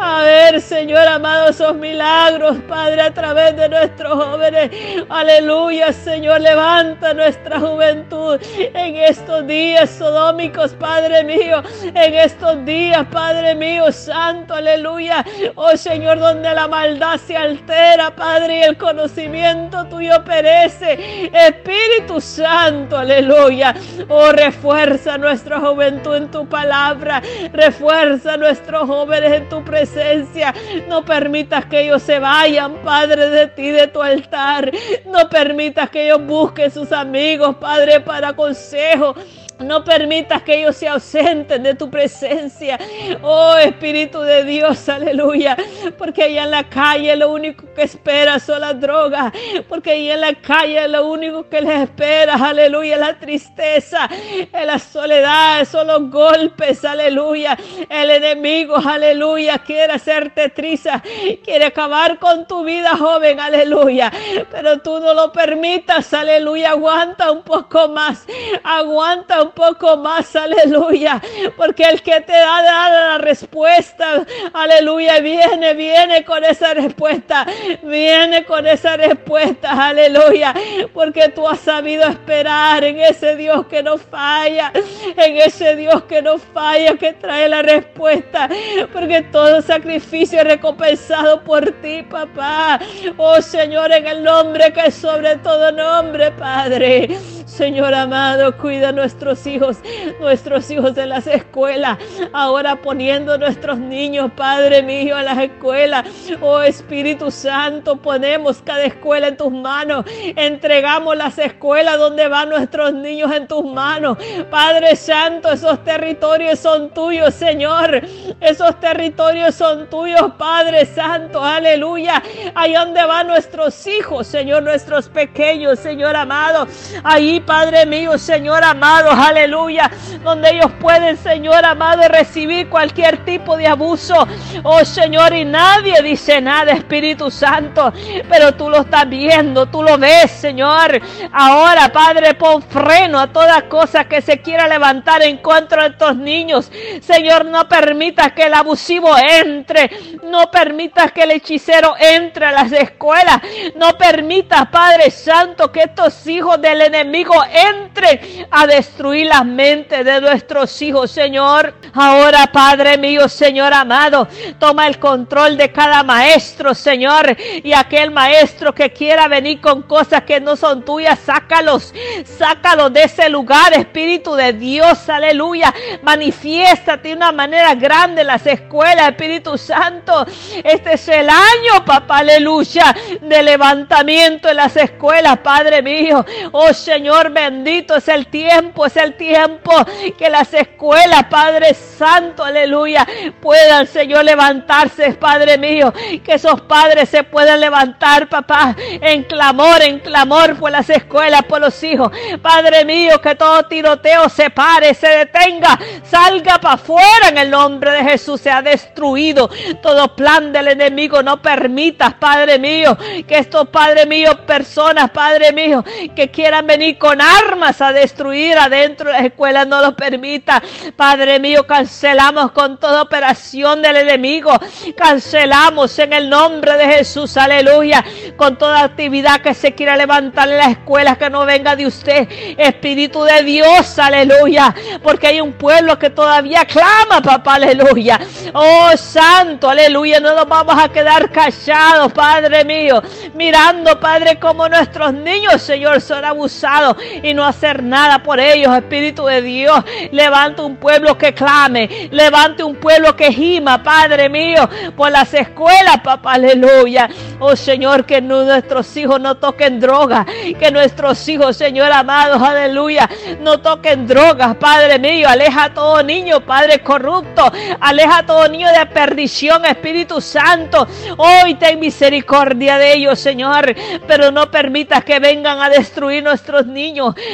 A 0.00 0.22
ver, 0.22 0.60
Señor 0.60 1.06
amado, 1.06 1.50
esos 1.50 1.76
milagros, 1.76 2.56
Padre, 2.68 3.02
a 3.02 3.14
través 3.14 3.56
de 3.56 3.68
nuestros 3.68 4.12
jóvenes. 4.24 4.70
Aleluya, 5.08 5.92
Señor, 5.92 6.40
levanta 6.40 7.14
nuestra 7.14 7.60
juventud 7.60 8.40
en 8.56 8.96
estos 8.96 9.46
días 9.46 9.90
sodómicos, 9.90 10.72
Padre 10.74 11.22
mío. 11.22 11.62
En 11.94 12.14
estos 12.14 12.64
días, 12.64 13.06
Padre 13.12 13.54
mío, 13.54 13.92
santo, 13.92 14.54
aleluya. 14.54 15.24
Oh 15.54 15.76
Señor, 15.76 16.18
donde 16.18 16.52
la 16.52 16.66
maldad 16.66 17.16
se 17.16 17.36
altera, 17.36 18.10
Padre, 18.10 18.58
y 18.58 18.62
el 18.62 18.76
conocimiento 18.76 19.84
tuyo 19.86 20.24
perece. 20.24 21.30
Espíritu 21.32 22.20
Santo, 22.20 22.98
aleluya. 22.98 23.72
Oh, 24.08 24.32
refuerza 24.32 25.16
nuestra 25.16 25.60
juventud 25.60 26.16
en 26.16 26.28
tu 26.28 26.48
palabra. 26.48 27.22
Refuerza 27.52 28.36
nuestros 28.38 28.86
jóvenes 28.86 29.32
en 29.32 29.48
tu 29.48 29.64
presencia. 29.64 30.54
No 30.88 31.04
permitas 31.04 31.66
que 31.66 31.82
ellos 31.82 32.02
se 32.02 32.18
vayan, 32.18 32.74
Padre, 32.84 33.28
de 33.30 33.46
ti, 33.48 33.70
de 33.70 33.86
tu 33.86 34.02
altar. 34.02 34.70
No 35.06 35.28
permitas 35.28 35.90
que 35.90 36.06
ellos 36.06 36.24
busquen 36.24 36.70
sus 36.70 36.92
amigos, 36.92 37.56
Padre, 37.56 38.00
para 38.00 38.34
consejo 38.34 39.14
No 39.60 39.84
permitas 39.84 40.42
que 40.42 40.60
ellos 40.60 40.76
se 40.76 40.86
ausenten 40.88 41.62
de 41.64 41.74
tu 41.74 41.90
presencia. 41.90 42.78
Oh 43.22 43.56
Espíritu 43.56 44.20
de 44.20 44.44
Dios, 44.44 44.88
aleluya. 44.88 45.56
Porque 45.96 46.22
ahí 46.22 46.38
en 46.38 46.50
la 46.50 46.64
calle 46.68 47.16
lo 47.16 47.32
único 47.32 47.64
que 47.74 47.82
espera 47.82 48.38
son 48.38 48.60
las 48.60 48.80
drogas. 48.80 49.32
Porque 49.68 49.90
ahí 49.90 50.10
en 50.10 50.20
la 50.20 50.34
calle 50.34 50.86
lo 50.88 51.08
único 51.08 51.48
que 51.48 51.60
les 51.60 51.82
espera, 51.82 52.34
aleluya, 52.34 52.94
es 52.94 53.00
la 53.00 53.18
tristeza, 53.18 54.08
es 54.52 54.66
la 54.66 54.78
soledad, 54.78 55.64
son 55.64 55.88
los 55.88 56.10
golpes, 56.10 56.84
aleluya. 56.84 57.58
El 57.88 58.10
enemigo, 58.10 58.76
aleluya, 58.76 59.58
quiere 59.58 59.94
hacerte 59.94 60.50
triza, 60.50 61.02
quiere 61.44 61.66
acabar 61.66 62.18
con 62.18 62.46
tu 62.46 62.64
vida, 62.64 62.96
joven, 62.96 63.40
aleluya. 63.40 64.12
Pero 64.50 64.78
tú 64.78 65.00
no 65.00 65.14
lo 65.14 65.32
permitas, 65.32 66.14
aleluya. 66.14 66.70
Aguanta 66.70 67.32
un 67.32 67.42
poco 67.42 67.88
más, 67.88 68.26
aguanta 68.62 69.42
un 69.42 69.47
poco 69.50 69.96
más, 69.96 70.34
aleluya, 70.36 71.20
porque 71.56 71.84
el 71.84 72.02
que 72.02 72.20
te 72.20 72.32
da, 72.32 72.62
la 72.62 73.18
respuesta, 73.18 74.24
aleluya, 74.52 75.20
viene, 75.20 75.74
viene 75.74 76.24
con 76.24 76.44
esa 76.44 76.74
respuesta, 76.74 77.46
viene 77.82 78.44
con 78.44 78.66
esa 78.66 78.96
respuesta, 78.96 79.88
aleluya, 79.88 80.54
porque 80.92 81.28
tú 81.28 81.48
has 81.48 81.60
sabido 81.60 82.04
esperar 82.08 82.84
en 82.84 83.00
ese 83.00 83.36
Dios 83.36 83.66
que 83.66 83.82
no 83.82 83.98
falla, 83.98 84.72
en 85.16 85.36
ese 85.36 85.76
Dios 85.76 86.02
que 86.04 86.22
no 86.22 86.38
falla, 86.38 86.96
que 86.96 87.12
trae 87.14 87.48
la 87.48 87.62
respuesta, 87.62 88.48
porque 88.92 89.22
todo 89.22 89.62
sacrificio 89.62 90.38
es 90.40 90.44
recompensado 90.44 91.42
por 91.44 91.70
ti, 91.82 92.02
papá. 92.02 92.80
Oh 93.16 93.40
Señor, 93.40 93.92
en 93.92 94.06
el 94.06 94.22
nombre 94.22 94.72
que 94.72 94.86
es 94.86 94.94
sobre 94.94 95.36
todo 95.36 95.72
nombre, 95.72 96.30
Padre. 96.32 97.37
Señor 97.48 97.94
amado, 97.94 98.56
cuida 98.58 98.90
a 98.90 98.92
nuestros 98.92 99.46
hijos, 99.46 99.78
nuestros 100.20 100.70
hijos 100.70 100.94
de 100.94 101.06
las 101.06 101.26
escuelas. 101.26 101.98
Ahora 102.32 102.76
poniendo 102.76 103.38
nuestros 103.38 103.78
niños, 103.78 104.30
Padre 104.36 104.82
mío, 104.82 105.16
a 105.16 105.22
las 105.22 105.38
escuelas. 105.38 106.06
Oh 106.42 106.60
Espíritu 106.60 107.30
Santo, 107.30 107.96
ponemos 107.96 108.60
cada 108.62 108.84
escuela 108.84 109.28
en 109.28 109.36
tus 109.38 109.50
manos. 109.50 110.04
Entregamos 110.36 111.16
las 111.16 111.38
escuelas 111.38 111.98
donde 111.98 112.28
van 112.28 112.50
nuestros 112.50 112.92
niños 112.92 113.32
en 113.32 113.48
tus 113.48 113.64
manos. 113.64 114.18
Padre 114.50 114.94
Santo, 114.94 115.50
esos 115.50 115.82
territorios 115.82 116.58
son 116.58 116.90
tuyos, 116.90 117.34
Señor. 117.34 118.02
Esos 118.40 118.78
territorios 118.78 119.54
son 119.54 119.88
tuyos, 119.88 120.32
Padre 120.36 120.84
Santo. 120.84 121.42
Aleluya. 121.42 122.22
Ahí 122.54 122.74
donde 122.74 123.04
van 123.04 123.26
nuestros 123.26 123.86
hijos, 123.86 124.26
Señor, 124.26 124.62
nuestros 124.62 125.08
pequeños, 125.08 125.78
Señor 125.78 126.14
amado. 126.14 126.66
Ahí 127.02 127.37
Padre 127.40 127.86
mío, 127.86 128.18
Señor 128.18 128.64
amado, 128.64 129.10
aleluya, 129.10 129.90
donde 130.22 130.50
ellos 130.50 130.70
pueden, 130.80 131.16
Señor 131.16 131.64
amado, 131.64 132.02
recibir 132.08 132.68
cualquier 132.68 133.24
tipo 133.24 133.56
de 133.56 133.66
abuso. 133.66 134.26
Oh 134.62 134.84
Señor, 134.84 135.34
y 135.34 135.44
nadie 135.44 136.02
dice 136.02 136.40
nada, 136.40 136.72
Espíritu 136.72 137.30
Santo, 137.30 137.92
pero 138.28 138.54
tú 138.54 138.68
lo 138.70 138.80
estás 138.80 139.08
viendo, 139.08 139.66
tú 139.66 139.82
lo 139.82 139.98
ves, 139.98 140.30
Señor. 140.30 141.00
Ahora, 141.32 141.88
Padre, 141.92 142.34
pon 142.34 142.62
freno 142.62 143.18
a 143.18 143.28
toda 143.28 143.68
cosa 143.68 144.04
que 144.04 144.20
se 144.20 144.40
quiera 144.40 144.68
levantar 144.68 145.22
en 145.22 145.38
contra 145.38 145.84
de 145.84 145.88
estos 145.90 146.16
niños. 146.16 146.70
Señor, 147.00 147.44
no 147.44 147.68
permitas 147.68 148.32
que 148.32 148.44
el 148.44 148.54
abusivo 148.54 149.16
entre, 149.16 149.90
no 150.24 150.50
permitas 150.50 151.12
que 151.12 151.22
el 151.22 151.32
hechicero 151.32 151.94
entre 151.98 152.46
a 152.46 152.52
las 152.52 152.72
escuelas, 152.72 153.40
no 153.76 153.96
permitas, 153.96 154.68
Padre 154.68 155.10
Santo, 155.10 155.70
que 155.72 155.82
estos 155.82 156.26
hijos 156.26 156.60
del 156.60 156.82
enemigo 156.82 157.27
entre 157.52 158.46
a 158.50 158.66
destruir 158.66 159.26
las 159.26 159.44
mentes 159.44 160.04
de 160.04 160.20
nuestros 160.20 160.80
hijos, 160.82 161.10
Señor. 161.10 161.74
Ahora, 161.94 162.50
Padre 162.52 162.98
mío, 162.98 163.28
Señor 163.28 163.72
amado, 163.72 164.28
toma 164.58 164.86
el 164.86 164.98
control 164.98 165.56
de 165.56 165.72
cada 165.72 166.02
maestro, 166.02 166.74
Señor. 166.74 167.36
Y 167.62 167.72
aquel 167.72 168.10
maestro 168.10 168.74
que 168.74 168.92
quiera 168.92 169.28
venir 169.28 169.60
con 169.60 169.82
cosas 169.82 170.22
que 170.22 170.40
no 170.40 170.56
son 170.56 170.84
tuyas, 170.84 171.18
sácalos, 171.18 171.92
sácalos 172.24 172.92
de 172.92 173.02
ese 173.04 173.28
lugar, 173.28 173.72
Espíritu 173.72 174.34
de 174.34 174.52
Dios, 174.52 175.08
aleluya. 175.08 175.74
Manifiéstate 176.02 177.08
de 177.08 177.14
una 177.14 177.32
manera 177.32 177.74
grande 177.74 178.22
en 178.22 178.26
las 178.26 178.46
escuelas, 178.46 179.08
Espíritu 179.08 179.56
Santo. 179.56 180.26
Este 180.64 180.94
es 180.94 181.08
el 181.08 181.28
año, 181.28 181.84
papá, 181.84 182.18
aleluya, 182.18 182.94
de 183.20 183.42
levantamiento 183.42 184.48
en 184.48 184.56
las 184.56 184.76
escuelas, 184.76 185.38
Padre 185.38 185.82
mío. 185.82 186.24
Oh 186.52 186.72
Señor, 186.72 187.17
bendito 187.24 187.96
es 187.96 188.08
el 188.08 188.26
tiempo, 188.26 188.86
es 188.86 188.96
el 188.96 189.14
tiempo 189.14 189.72
que 190.16 190.30
las 190.30 190.52
escuelas, 190.54 191.24
Padre 191.24 191.74
Santo, 191.74 192.44
aleluya, 192.44 193.06
puedan, 193.40 193.86
Señor, 193.86 194.24
levantarse, 194.24 195.14
Padre 195.14 195.58
mío, 195.58 195.92
que 196.24 196.34
esos 196.34 196.60
padres 196.62 197.08
se 197.08 197.24
puedan 197.24 197.60
levantar, 197.60 198.28
papá, 198.28 198.76
en 198.78 199.24
clamor, 199.24 199.82
en 199.82 199.98
clamor 199.98 200.56
por 200.56 200.70
las 200.70 200.88
escuelas, 200.90 201.42
por 201.44 201.60
los 201.60 201.82
hijos. 201.82 202.10
Padre 202.40 202.84
mío, 202.84 203.20
que 203.20 203.34
todo 203.34 203.64
tiroteo 203.64 204.28
se 204.28 204.50
pare, 204.50 204.94
se 204.94 205.08
detenga, 205.08 205.78
salga 206.04 206.58
para 206.58 206.74
afuera 206.74 207.28
en 207.28 207.38
el 207.38 207.50
nombre 207.50 207.90
de 207.90 208.04
Jesús, 208.04 208.40
se 208.40 208.50
ha 208.50 208.62
destruido 208.62 209.50
todo 209.82 210.14
plan 210.14 210.52
del 210.52 210.68
enemigo. 210.68 211.22
No 211.22 211.40
permitas, 211.40 212.14
Padre 212.14 212.58
mío, 212.58 212.96
que 213.26 213.38
estos, 213.38 213.68
Padre 213.68 214.06
mío, 214.06 214.46
personas, 214.46 215.10
Padre 215.10 215.52
mío, 215.52 215.84
que 216.14 216.30
quieran 216.30 216.66
venir 216.66 216.97
con 216.98 217.20
armas 217.20 217.80
a 217.80 217.92
destruir 217.92 218.58
adentro 218.58 219.06
de 219.10 219.12
la 219.12 219.26
escuela, 219.26 219.64
no 219.64 219.80
lo 219.80 219.94
permita. 219.94 220.62
Padre 220.96 221.38
mío, 221.38 221.66
cancelamos 221.66 222.52
con 222.52 222.78
toda 222.78 223.02
operación 223.02 223.80
del 223.82 223.96
enemigo. 223.96 224.52
Cancelamos 224.96 225.98
en 225.98 226.12
el 226.12 226.28
nombre 226.28 226.76
de 226.76 226.86
Jesús, 226.86 227.36
aleluya. 227.36 228.04
Con 228.36 228.58
toda 228.58 228.82
actividad 228.82 229.40
que 229.40 229.54
se 229.54 229.74
quiera 229.74 229.96
levantar 229.96 230.48
en 230.48 230.58
la 230.58 230.70
escuela, 230.70 231.16
que 231.16 231.30
no 231.30 231.44
venga 231.46 231.76
de 231.76 231.86
usted. 231.86 232.28
Espíritu 232.58 233.22
de 233.22 233.42
Dios, 233.42 233.98
aleluya. 233.98 234.74
Porque 235.02 235.28
hay 235.28 235.40
un 235.40 235.52
pueblo 235.52 235.98
que 235.98 236.10
todavía 236.10 236.64
clama, 236.64 237.22
papá, 237.22 237.54
aleluya. 237.54 238.18
Oh, 238.52 238.90
santo, 238.96 239.70
aleluya. 239.70 240.20
No 240.20 240.34
nos 240.34 240.48
vamos 240.48 240.74
a 240.78 240.88
quedar 240.88 241.30
callados, 241.30 242.12
Padre 242.12 242.64
mío. 242.64 243.02
Mirando, 243.34 243.98
Padre, 244.00 244.38
como 244.38 244.68
nuestros 244.68 245.12
niños, 245.12 245.62
Señor, 245.62 246.00
son 246.00 246.24
abusados 246.24 246.87
y 247.22 247.34
no 247.34 247.44
hacer 247.44 247.82
nada 247.82 248.22
por 248.22 248.40
ellos, 248.40 248.74
Espíritu 248.76 249.26
de 249.26 249.42
Dios. 249.42 249.84
Levante 250.12 250.62
un 250.62 250.76
pueblo 250.76 251.16
que 251.16 251.34
clame, 251.34 252.08
levante 252.10 252.62
un 252.62 252.76
pueblo 252.76 253.16
que 253.16 253.32
gima, 253.32 253.82
Padre 253.82 254.28
mío, 254.28 254.68
por 254.96 255.10
las 255.10 255.32
escuelas, 255.34 256.00
papá, 256.02 256.34
aleluya. 256.34 257.08
Oh 257.38 257.56
Señor, 257.56 258.04
que 258.04 258.20
nuestros 258.20 258.96
hijos 258.96 259.20
no 259.20 259.36
toquen 259.36 259.80
drogas, 259.80 260.26
que 260.58 260.70
nuestros 260.70 261.28
hijos, 261.28 261.56
Señor 261.56 261.90
amados, 261.92 262.42
aleluya, 262.42 263.08
no 263.40 263.58
toquen 263.58 264.06
drogas, 264.06 264.56
Padre 264.56 264.98
mío. 264.98 265.28
Aleja 265.28 265.64
a 265.64 265.74
todo 265.74 266.02
niño, 266.02 266.40
Padre 266.40 266.80
corrupto, 266.80 267.50
aleja 267.80 268.18
a 268.18 268.26
todo 268.26 268.48
niño 268.48 268.68
de 268.68 268.86
perdición, 268.86 269.64
Espíritu 269.64 270.20
Santo. 270.20 270.86
Hoy 271.16 271.54
ten 271.54 271.78
misericordia 271.78 272.78
de 272.78 272.94
ellos, 272.94 273.18
Señor, 273.18 273.74
pero 274.06 274.30
no 274.30 274.50
permitas 274.50 275.04
que 275.04 275.18
vengan 275.18 275.60
a 275.60 275.68
destruir 275.68 276.22
nuestros 276.22 276.66
niños, 276.66 276.77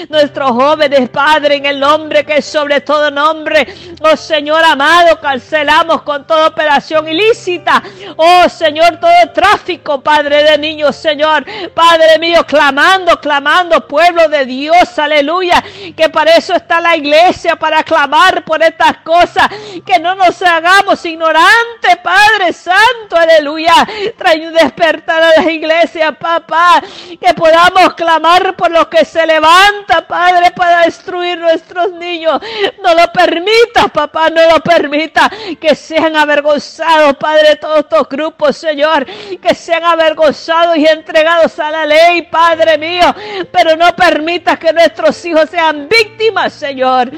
nuestros 0.09 0.50
jóvenes, 0.50 1.09
Padre, 1.11 1.57
en 1.57 1.66
el 1.66 1.80
nombre 1.80 2.24
que 2.24 2.40
sobre 2.42 2.80
todo 2.80 3.11
nombre. 3.11 3.66
Oh 4.00 4.16
Señor 4.16 4.62
amado, 4.64 5.20
cancelamos 5.20 6.02
con 6.02 6.26
toda 6.26 6.48
operación 6.48 7.09
ilícita. 7.09 7.83
Oh 8.16 8.48
Señor, 8.48 8.98
todo 9.00 9.33
tráfico, 9.33 10.00
Padre 10.00 10.44
de 10.44 10.59
niños, 10.59 10.96
Señor. 10.96 11.44
Padre 11.74 12.18
mío, 12.18 12.44
clamando, 12.46 13.18
clamando, 13.20 13.87
pueblo 13.87 14.28
de 14.28 14.44
Dios, 14.46 14.98
aleluya. 14.98 15.62
Que 15.96 16.09
para 16.09 16.37
eso 16.37 16.54
está 16.54 16.80
la 16.80 16.96
iglesia, 16.96 17.57
para 17.57 17.83
clamar 17.83 18.44
por 18.44 18.62
estas 18.62 18.98
cosas. 18.98 19.48
Que 19.85 19.98
no 19.98 20.14
nos 20.14 20.40
hagamos 20.42 21.04
ignorantes, 21.04 21.96
Padre 22.02 22.52
Santo, 22.52 23.16
aleluya. 23.16 23.74
Trae 24.16 24.46
un 24.46 24.54
despertar 24.54 25.22
a 25.22 25.42
la 25.42 25.50
iglesia, 25.50 26.12
papá. 26.12 26.83
Que 27.20 27.35
podamos 27.35 27.94
clamar 27.94 28.54
por 28.57 28.70
lo 28.70 28.88
que 28.88 29.04
se 29.04 29.26
levanta, 29.34 30.06
Padre, 30.06 30.50
para 30.52 30.82
destruir 30.82 31.38
nuestros 31.38 31.92
niños. 31.92 32.40
No 32.82 32.94
lo 32.94 33.12
permita, 33.12 33.88
papá, 33.92 34.30
no 34.30 34.42
lo 34.48 34.60
permita 34.60 35.30
que 35.60 35.74
sean 35.74 36.16
avergonzados, 36.16 37.16
Padre, 37.16 37.56
todos 37.56 37.80
estos 37.80 38.08
grupos, 38.08 38.56
Señor, 38.56 39.06
que 39.06 39.54
sean 39.54 39.84
avergonzados 39.84 40.76
y 40.76 40.86
entregados 40.86 41.58
a 41.58 41.70
la 41.70 41.86
ley, 41.86 42.22
Padre 42.22 42.78
mío. 42.78 43.14
Pero 43.52 43.76
no 43.76 43.94
permita 43.94 44.56
que 44.56 44.72
nuestros 44.72 45.24
hijos 45.24 45.50
sean 45.50 45.88
víctimas, 45.88 46.52
Señor 46.52 47.10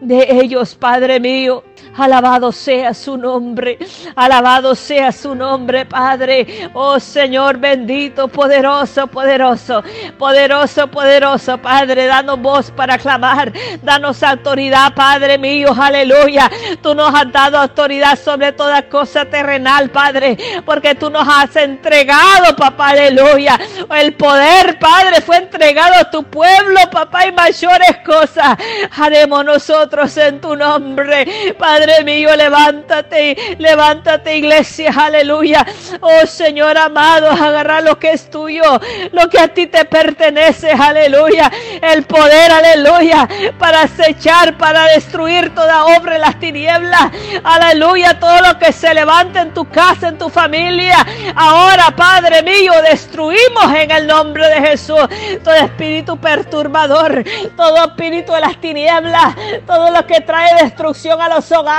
de 0.00 0.26
ellos, 0.42 0.74
Padre 0.74 1.20
mío. 1.20 1.62
Alabado 1.96 2.52
sea 2.52 2.94
su 2.94 3.18
nombre, 3.18 3.78
alabado 4.16 4.74
sea 4.74 5.12
su 5.12 5.34
nombre, 5.34 5.84
Padre. 5.84 6.70
Oh 6.72 6.98
Señor 6.98 7.58
bendito, 7.58 8.28
poderoso, 8.28 9.06
poderoso, 9.06 9.82
poderoso, 10.18 10.86
poderoso, 10.86 11.58
Padre. 11.58 12.06
Danos 12.06 12.40
voz 12.40 12.70
para 12.70 12.96
clamar, 12.96 13.52
danos 13.82 14.22
autoridad, 14.22 14.94
Padre 14.94 15.36
mío, 15.36 15.74
aleluya. 15.78 16.50
Tú 16.82 16.94
nos 16.94 17.14
has 17.14 17.30
dado 17.30 17.58
autoridad 17.58 18.18
sobre 18.18 18.52
toda 18.52 18.88
cosa 18.88 19.26
terrenal, 19.26 19.90
Padre, 19.90 20.38
porque 20.64 20.94
tú 20.94 21.10
nos 21.10 21.28
has 21.28 21.54
entregado, 21.56 22.56
papá, 22.56 22.90
aleluya. 22.90 23.58
El 23.98 24.14
poder, 24.14 24.78
Padre, 24.78 25.20
fue 25.20 25.36
entregado 25.36 25.94
a 26.00 26.10
tu 26.10 26.24
pueblo, 26.24 26.80
papá, 26.90 27.26
y 27.26 27.32
mayores 27.32 27.98
cosas 28.04 28.56
haremos 28.98 29.44
nosotros 29.44 30.16
en 30.16 30.40
tu 30.40 30.56
nombre, 30.56 31.54
Padre. 31.58 31.81
Padre 31.82 32.04
mío, 32.04 32.36
levántate, 32.36 33.56
levántate 33.58 34.36
iglesia, 34.36 34.92
aleluya. 34.96 35.66
Oh 36.00 36.24
Señor 36.28 36.78
amado, 36.78 37.28
agarra 37.28 37.80
lo 37.80 37.98
que 37.98 38.12
es 38.12 38.30
tuyo, 38.30 38.62
lo 39.10 39.28
que 39.28 39.40
a 39.40 39.48
ti 39.48 39.66
te 39.66 39.84
pertenece, 39.84 40.70
aleluya. 40.70 41.50
El 41.80 42.04
poder, 42.04 42.52
aleluya, 42.52 43.28
para 43.58 43.82
acechar, 43.82 44.56
para 44.56 44.84
destruir 44.94 45.52
toda 45.56 45.86
obra 45.86 46.14
en 46.14 46.20
las 46.20 46.38
tinieblas, 46.38 47.10
aleluya. 47.42 48.16
Todo 48.20 48.40
lo 48.42 48.56
que 48.60 48.70
se 48.70 48.94
levante 48.94 49.40
en 49.40 49.52
tu 49.52 49.68
casa, 49.68 50.06
en 50.06 50.18
tu 50.18 50.28
familia. 50.28 51.04
Ahora, 51.34 51.90
Padre 51.96 52.44
mío, 52.44 52.74
destruimos 52.88 53.74
en 53.74 53.90
el 53.90 54.06
nombre 54.06 54.46
de 54.46 54.68
Jesús 54.68 55.00
todo 55.42 55.54
espíritu 55.54 56.16
perturbador, 56.16 57.24
todo 57.56 57.86
espíritu 57.86 58.34
de 58.34 58.40
las 58.40 58.60
tinieblas, 58.60 59.34
todo 59.66 59.90
lo 59.90 60.06
que 60.06 60.20
trae 60.20 60.62
destrucción 60.62 61.20
a 61.20 61.28
los 61.28 61.50
hogares 61.50 61.71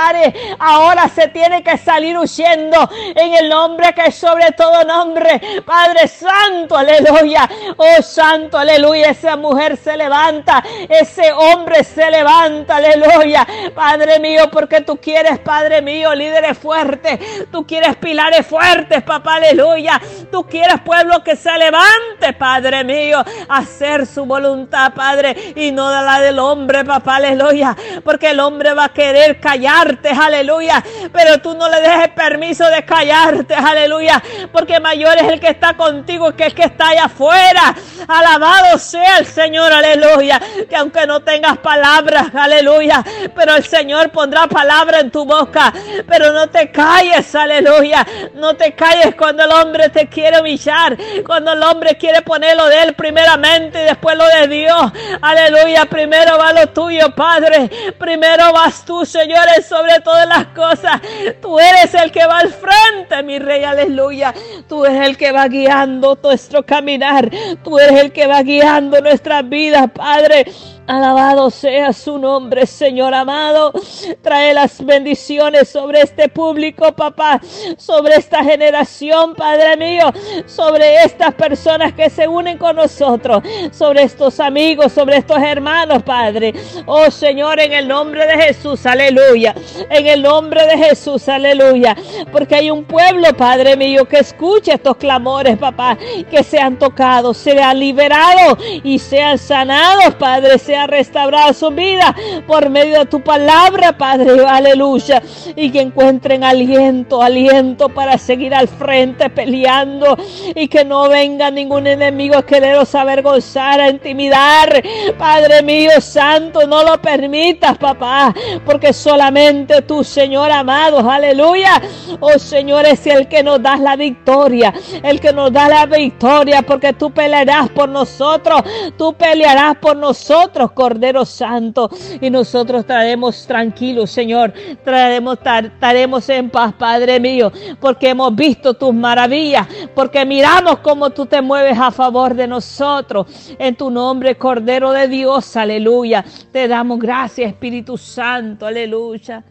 ahora 0.58 1.08
se 1.08 1.28
tiene 1.28 1.62
que 1.62 1.78
salir 1.78 2.16
huyendo 2.18 2.88
en 3.14 3.34
el 3.34 3.48
nombre 3.48 3.92
que 3.94 4.06
es 4.06 4.14
sobre 4.14 4.52
todo 4.52 4.84
nombre. 4.84 5.40
Padre 5.64 6.08
Santo, 6.08 6.76
aleluya. 6.76 7.48
Oh 7.76 8.02
Santo, 8.02 8.58
aleluya. 8.58 9.10
Esa 9.10 9.36
mujer 9.36 9.76
se 9.76 9.96
levanta, 9.96 10.62
ese 10.88 11.32
hombre 11.32 11.84
se 11.84 12.10
levanta, 12.10 12.76
aleluya. 12.76 13.46
Padre 13.74 14.18
mío, 14.20 14.50
porque 14.50 14.80
tú 14.80 14.96
quieres, 14.96 15.38
Padre 15.38 15.82
mío, 15.82 16.14
líderes 16.14 16.58
fuertes. 16.58 17.20
Tú 17.50 17.66
quieres 17.66 17.96
pilares 17.96 18.46
fuertes, 18.46 19.02
papá, 19.02 19.36
aleluya. 19.36 20.00
Tú 20.30 20.44
quieres 20.44 20.80
pueblo 20.80 21.22
que 21.22 21.36
se 21.36 21.52
levante, 21.58 22.32
Padre 22.38 22.84
mío, 22.84 23.22
hacer 23.48 24.06
su 24.06 24.24
voluntad, 24.24 24.92
Padre, 24.94 25.52
y 25.56 25.72
no 25.72 25.90
la 25.90 26.20
del 26.20 26.38
hombre, 26.38 26.84
papá, 26.84 27.16
aleluya. 27.16 27.76
Porque 28.02 28.30
el 28.30 28.40
hombre 28.40 28.74
va 28.74 28.84
a 28.84 28.88
querer 28.92 29.40
callar 29.40 29.83
aleluya. 30.18 30.82
Pero 31.12 31.38
tú 31.38 31.54
no 31.54 31.68
le 31.68 31.80
dejes 31.80 32.08
permiso 32.10 32.66
de 32.68 32.84
callarte, 32.84 33.54
aleluya. 33.54 34.22
Porque 34.52 34.80
mayor 34.80 35.16
es 35.18 35.32
el 35.32 35.40
que 35.40 35.48
está 35.48 35.74
contigo 35.74 36.34
que 36.34 36.46
el 36.46 36.54
que 36.54 36.64
está 36.64 36.88
allá 36.88 37.04
afuera. 37.04 37.74
Alabado 38.08 38.78
sea 38.78 39.18
el 39.18 39.26
Señor, 39.26 39.72
aleluya. 39.72 40.40
Que 40.68 40.76
aunque 40.76 41.06
no 41.06 41.20
tengas 41.20 41.58
palabras, 41.58 42.26
aleluya. 42.34 43.04
Pero 43.34 43.56
el 43.56 43.64
Señor 43.64 44.10
pondrá 44.10 44.46
palabra 44.46 45.00
en 45.00 45.10
tu 45.10 45.24
boca. 45.24 45.72
Pero 46.08 46.32
no 46.32 46.48
te 46.48 46.70
calles, 46.70 47.34
aleluya. 47.34 48.06
No 48.34 48.54
te 48.54 48.74
calles 48.74 49.14
cuando 49.16 49.44
el 49.44 49.52
hombre 49.52 49.88
te 49.90 50.08
quiere 50.08 50.40
humillar. 50.40 50.96
Cuando 51.24 51.52
el 51.52 51.62
hombre 51.62 51.96
quiere 51.96 52.22
ponerlo 52.22 52.66
de 52.66 52.82
él 52.82 52.94
primeramente 52.94 53.82
y 53.82 53.86
después 53.86 54.16
lo 54.16 54.26
de 54.26 54.48
Dios. 54.48 54.92
Aleluya. 55.20 55.86
Primero 55.86 56.38
va 56.38 56.52
lo 56.52 56.68
tuyo, 56.68 57.14
Padre. 57.14 57.70
Primero 57.98 58.52
vas 58.52 58.84
tú, 58.84 59.04
Señor 59.04 59.46
sobre 59.74 60.00
todas 60.00 60.28
las 60.28 60.46
cosas. 60.48 61.00
Tú 61.42 61.58
eres 61.58 61.92
el 61.94 62.12
que 62.12 62.24
va 62.26 62.38
al 62.38 62.52
frente, 62.52 63.22
mi 63.24 63.38
rey, 63.38 63.64
aleluya. 63.64 64.32
Tú 64.68 64.84
eres 64.84 65.08
el 65.08 65.16
que 65.16 65.32
va 65.32 65.48
guiando 65.48 66.18
nuestro 66.22 66.64
caminar. 66.64 67.28
Tú 67.62 67.78
eres 67.78 68.00
el 68.00 68.12
que 68.12 68.26
va 68.26 68.42
guiando 68.42 69.00
nuestras 69.00 69.48
vidas, 69.48 69.90
Padre. 69.90 70.46
Alabado 70.86 71.48
sea 71.48 71.94
su 71.94 72.18
nombre, 72.18 72.66
Señor 72.66 73.14
amado. 73.14 73.72
Trae 74.20 74.52
las 74.52 74.84
bendiciones 74.84 75.70
sobre 75.70 76.02
este 76.02 76.28
público, 76.28 76.92
papá, 76.92 77.40
sobre 77.78 78.16
esta 78.16 78.44
generación, 78.44 79.34
Padre 79.34 79.78
mío, 79.78 80.12
sobre 80.44 81.02
estas 81.02 81.32
personas 81.34 81.94
que 81.94 82.10
se 82.10 82.28
unen 82.28 82.58
con 82.58 82.76
nosotros, 82.76 83.42
sobre 83.72 84.02
estos 84.02 84.38
amigos, 84.40 84.92
sobre 84.92 85.16
estos 85.16 85.38
hermanos, 85.38 86.02
Padre. 86.02 86.52
Oh 86.84 87.10
Señor, 87.10 87.60
en 87.60 87.72
el 87.72 87.88
nombre 87.88 88.26
de 88.26 88.42
Jesús, 88.42 88.84
aleluya. 88.84 89.54
En 89.88 90.06
el 90.06 90.22
nombre 90.22 90.66
de 90.66 90.76
Jesús, 90.76 91.30
aleluya. 91.30 91.96
Porque 92.30 92.56
hay 92.56 92.70
un 92.70 92.84
pueblo, 92.84 93.34
Padre 93.34 93.74
mío, 93.78 94.04
que 94.06 94.18
escucha 94.18 94.74
estos 94.74 94.98
clamores, 94.98 95.56
papá, 95.56 95.96
que 96.30 96.42
sean 96.42 96.78
tocados, 96.78 97.38
sean 97.38 97.78
liberados 97.80 98.58
y 98.82 98.98
sean 98.98 99.38
sanados, 99.38 100.14
Padre 100.16 100.58
ha 100.76 100.86
restaurado 100.86 101.52
su 101.52 101.70
vida 101.70 102.14
por 102.46 102.70
medio 102.70 103.00
de 103.00 103.06
tu 103.06 103.20
palabra, 103.20 103.96
Padre, 103.96 104.44
aleluya. 104.46 105.22
Y 105.56 105.70
que 105.70 105.80
encuentren 105.80 106.44
aliento, 106.44 107.22
aliento 107.22 107.88
para 107.88 108.18
seguir 108.18 108.54
al 108.54 108.68
frente 108.68 109.30
peleando 109.30 110.16
y 110.54 110.68
que 110.68 110.84
no 110.84 111.08
venga 111.08 111.50
ningún 111.50 111.86
enemigo 111.86 112.36
a 112.36 112.46
quereros 112.46 112.94
avergonzar, 112.94 113.80
a 113.80 113.90
intimidar. 113.90 114.82
Padre 115.18 115.62
mío 115.62 116.00
santo, 116.00 116.66
no 116.66 116.82
lo 116.82 117.00
permitas, 117.00 117.76
papá, 117.78 118.34
porque 118.64 118.92
solamente 118.92 119.82
tú, 119.82 120.04
Señor 120.04 120.50
amado, 120.50 121.08
aleluya. 121.10 121.80
Oh 122.20 122.38
Señor, 122.38 122.86
es 122.86 123.06
el 123.06 123.28
que 123.28 123.42
nos 123.42 123.62
da 123.62 123.76
la 123.76 123.96
victoria, 123.96 124.72
el 125.02 125.20
que 125.20 125.32
nos 125.32 125.52
da 125.52 125.68
la 125.68 125.86
victoria, 125.86 126.62
porque 126.62 126.92
tú 126.92 127.10
pelearás 127.10 127.68
por 127.70 127.88
nosotros, 127.88 128.62
tú 128.96 129.14
pelearás 129.14 129.76
por 129.76 129.96
nosotros, 129.96 130.63
Cordero 130.72 131.24
Santo. 131.24 131.90
Y 132.20 132.30
nosotros 132.30 132.86
traemos 132.86 133.46
tranquilos, 133.46 134.10
Señor. 134.10 134.52
Traeremos, 134.84 135.38
estaremos 135.38 136.28
en 136.28 136.50
paz, 136.50 136.72
Padre 136.74 137.20
mío, 137.20 137.52
porque 137.80 138.10
hemos 138.10 138.34
visto 138.34 138.74
tus 138.74 138.94
maravillas, 138.94 139.66
porque 139.94 140.24
miramos 140.24 140.78
cómo 140.78 141.10
tú 141.10 141.26
te 141.26 141.40
mueves 141.40 141.78
a 141.78 141.90
favor 141.90 142.34
de 142.34 142.46
nosotros. 142.46 143.26
En 143.58 143.76
tu 143.76 143.90
nombre, 143.90 144.36
Cordero 144.36 144.92
de 144.92 145.08
Dios, 145.08 145.56
aleluya. 145.56 146.24
Te 146.52 146.68
damos 146.68 146.98
gracias, 146.98 147.48
Espíritu 147.50 147.96
Santo, 147.96 148.66
aleluya. 148.66 149.44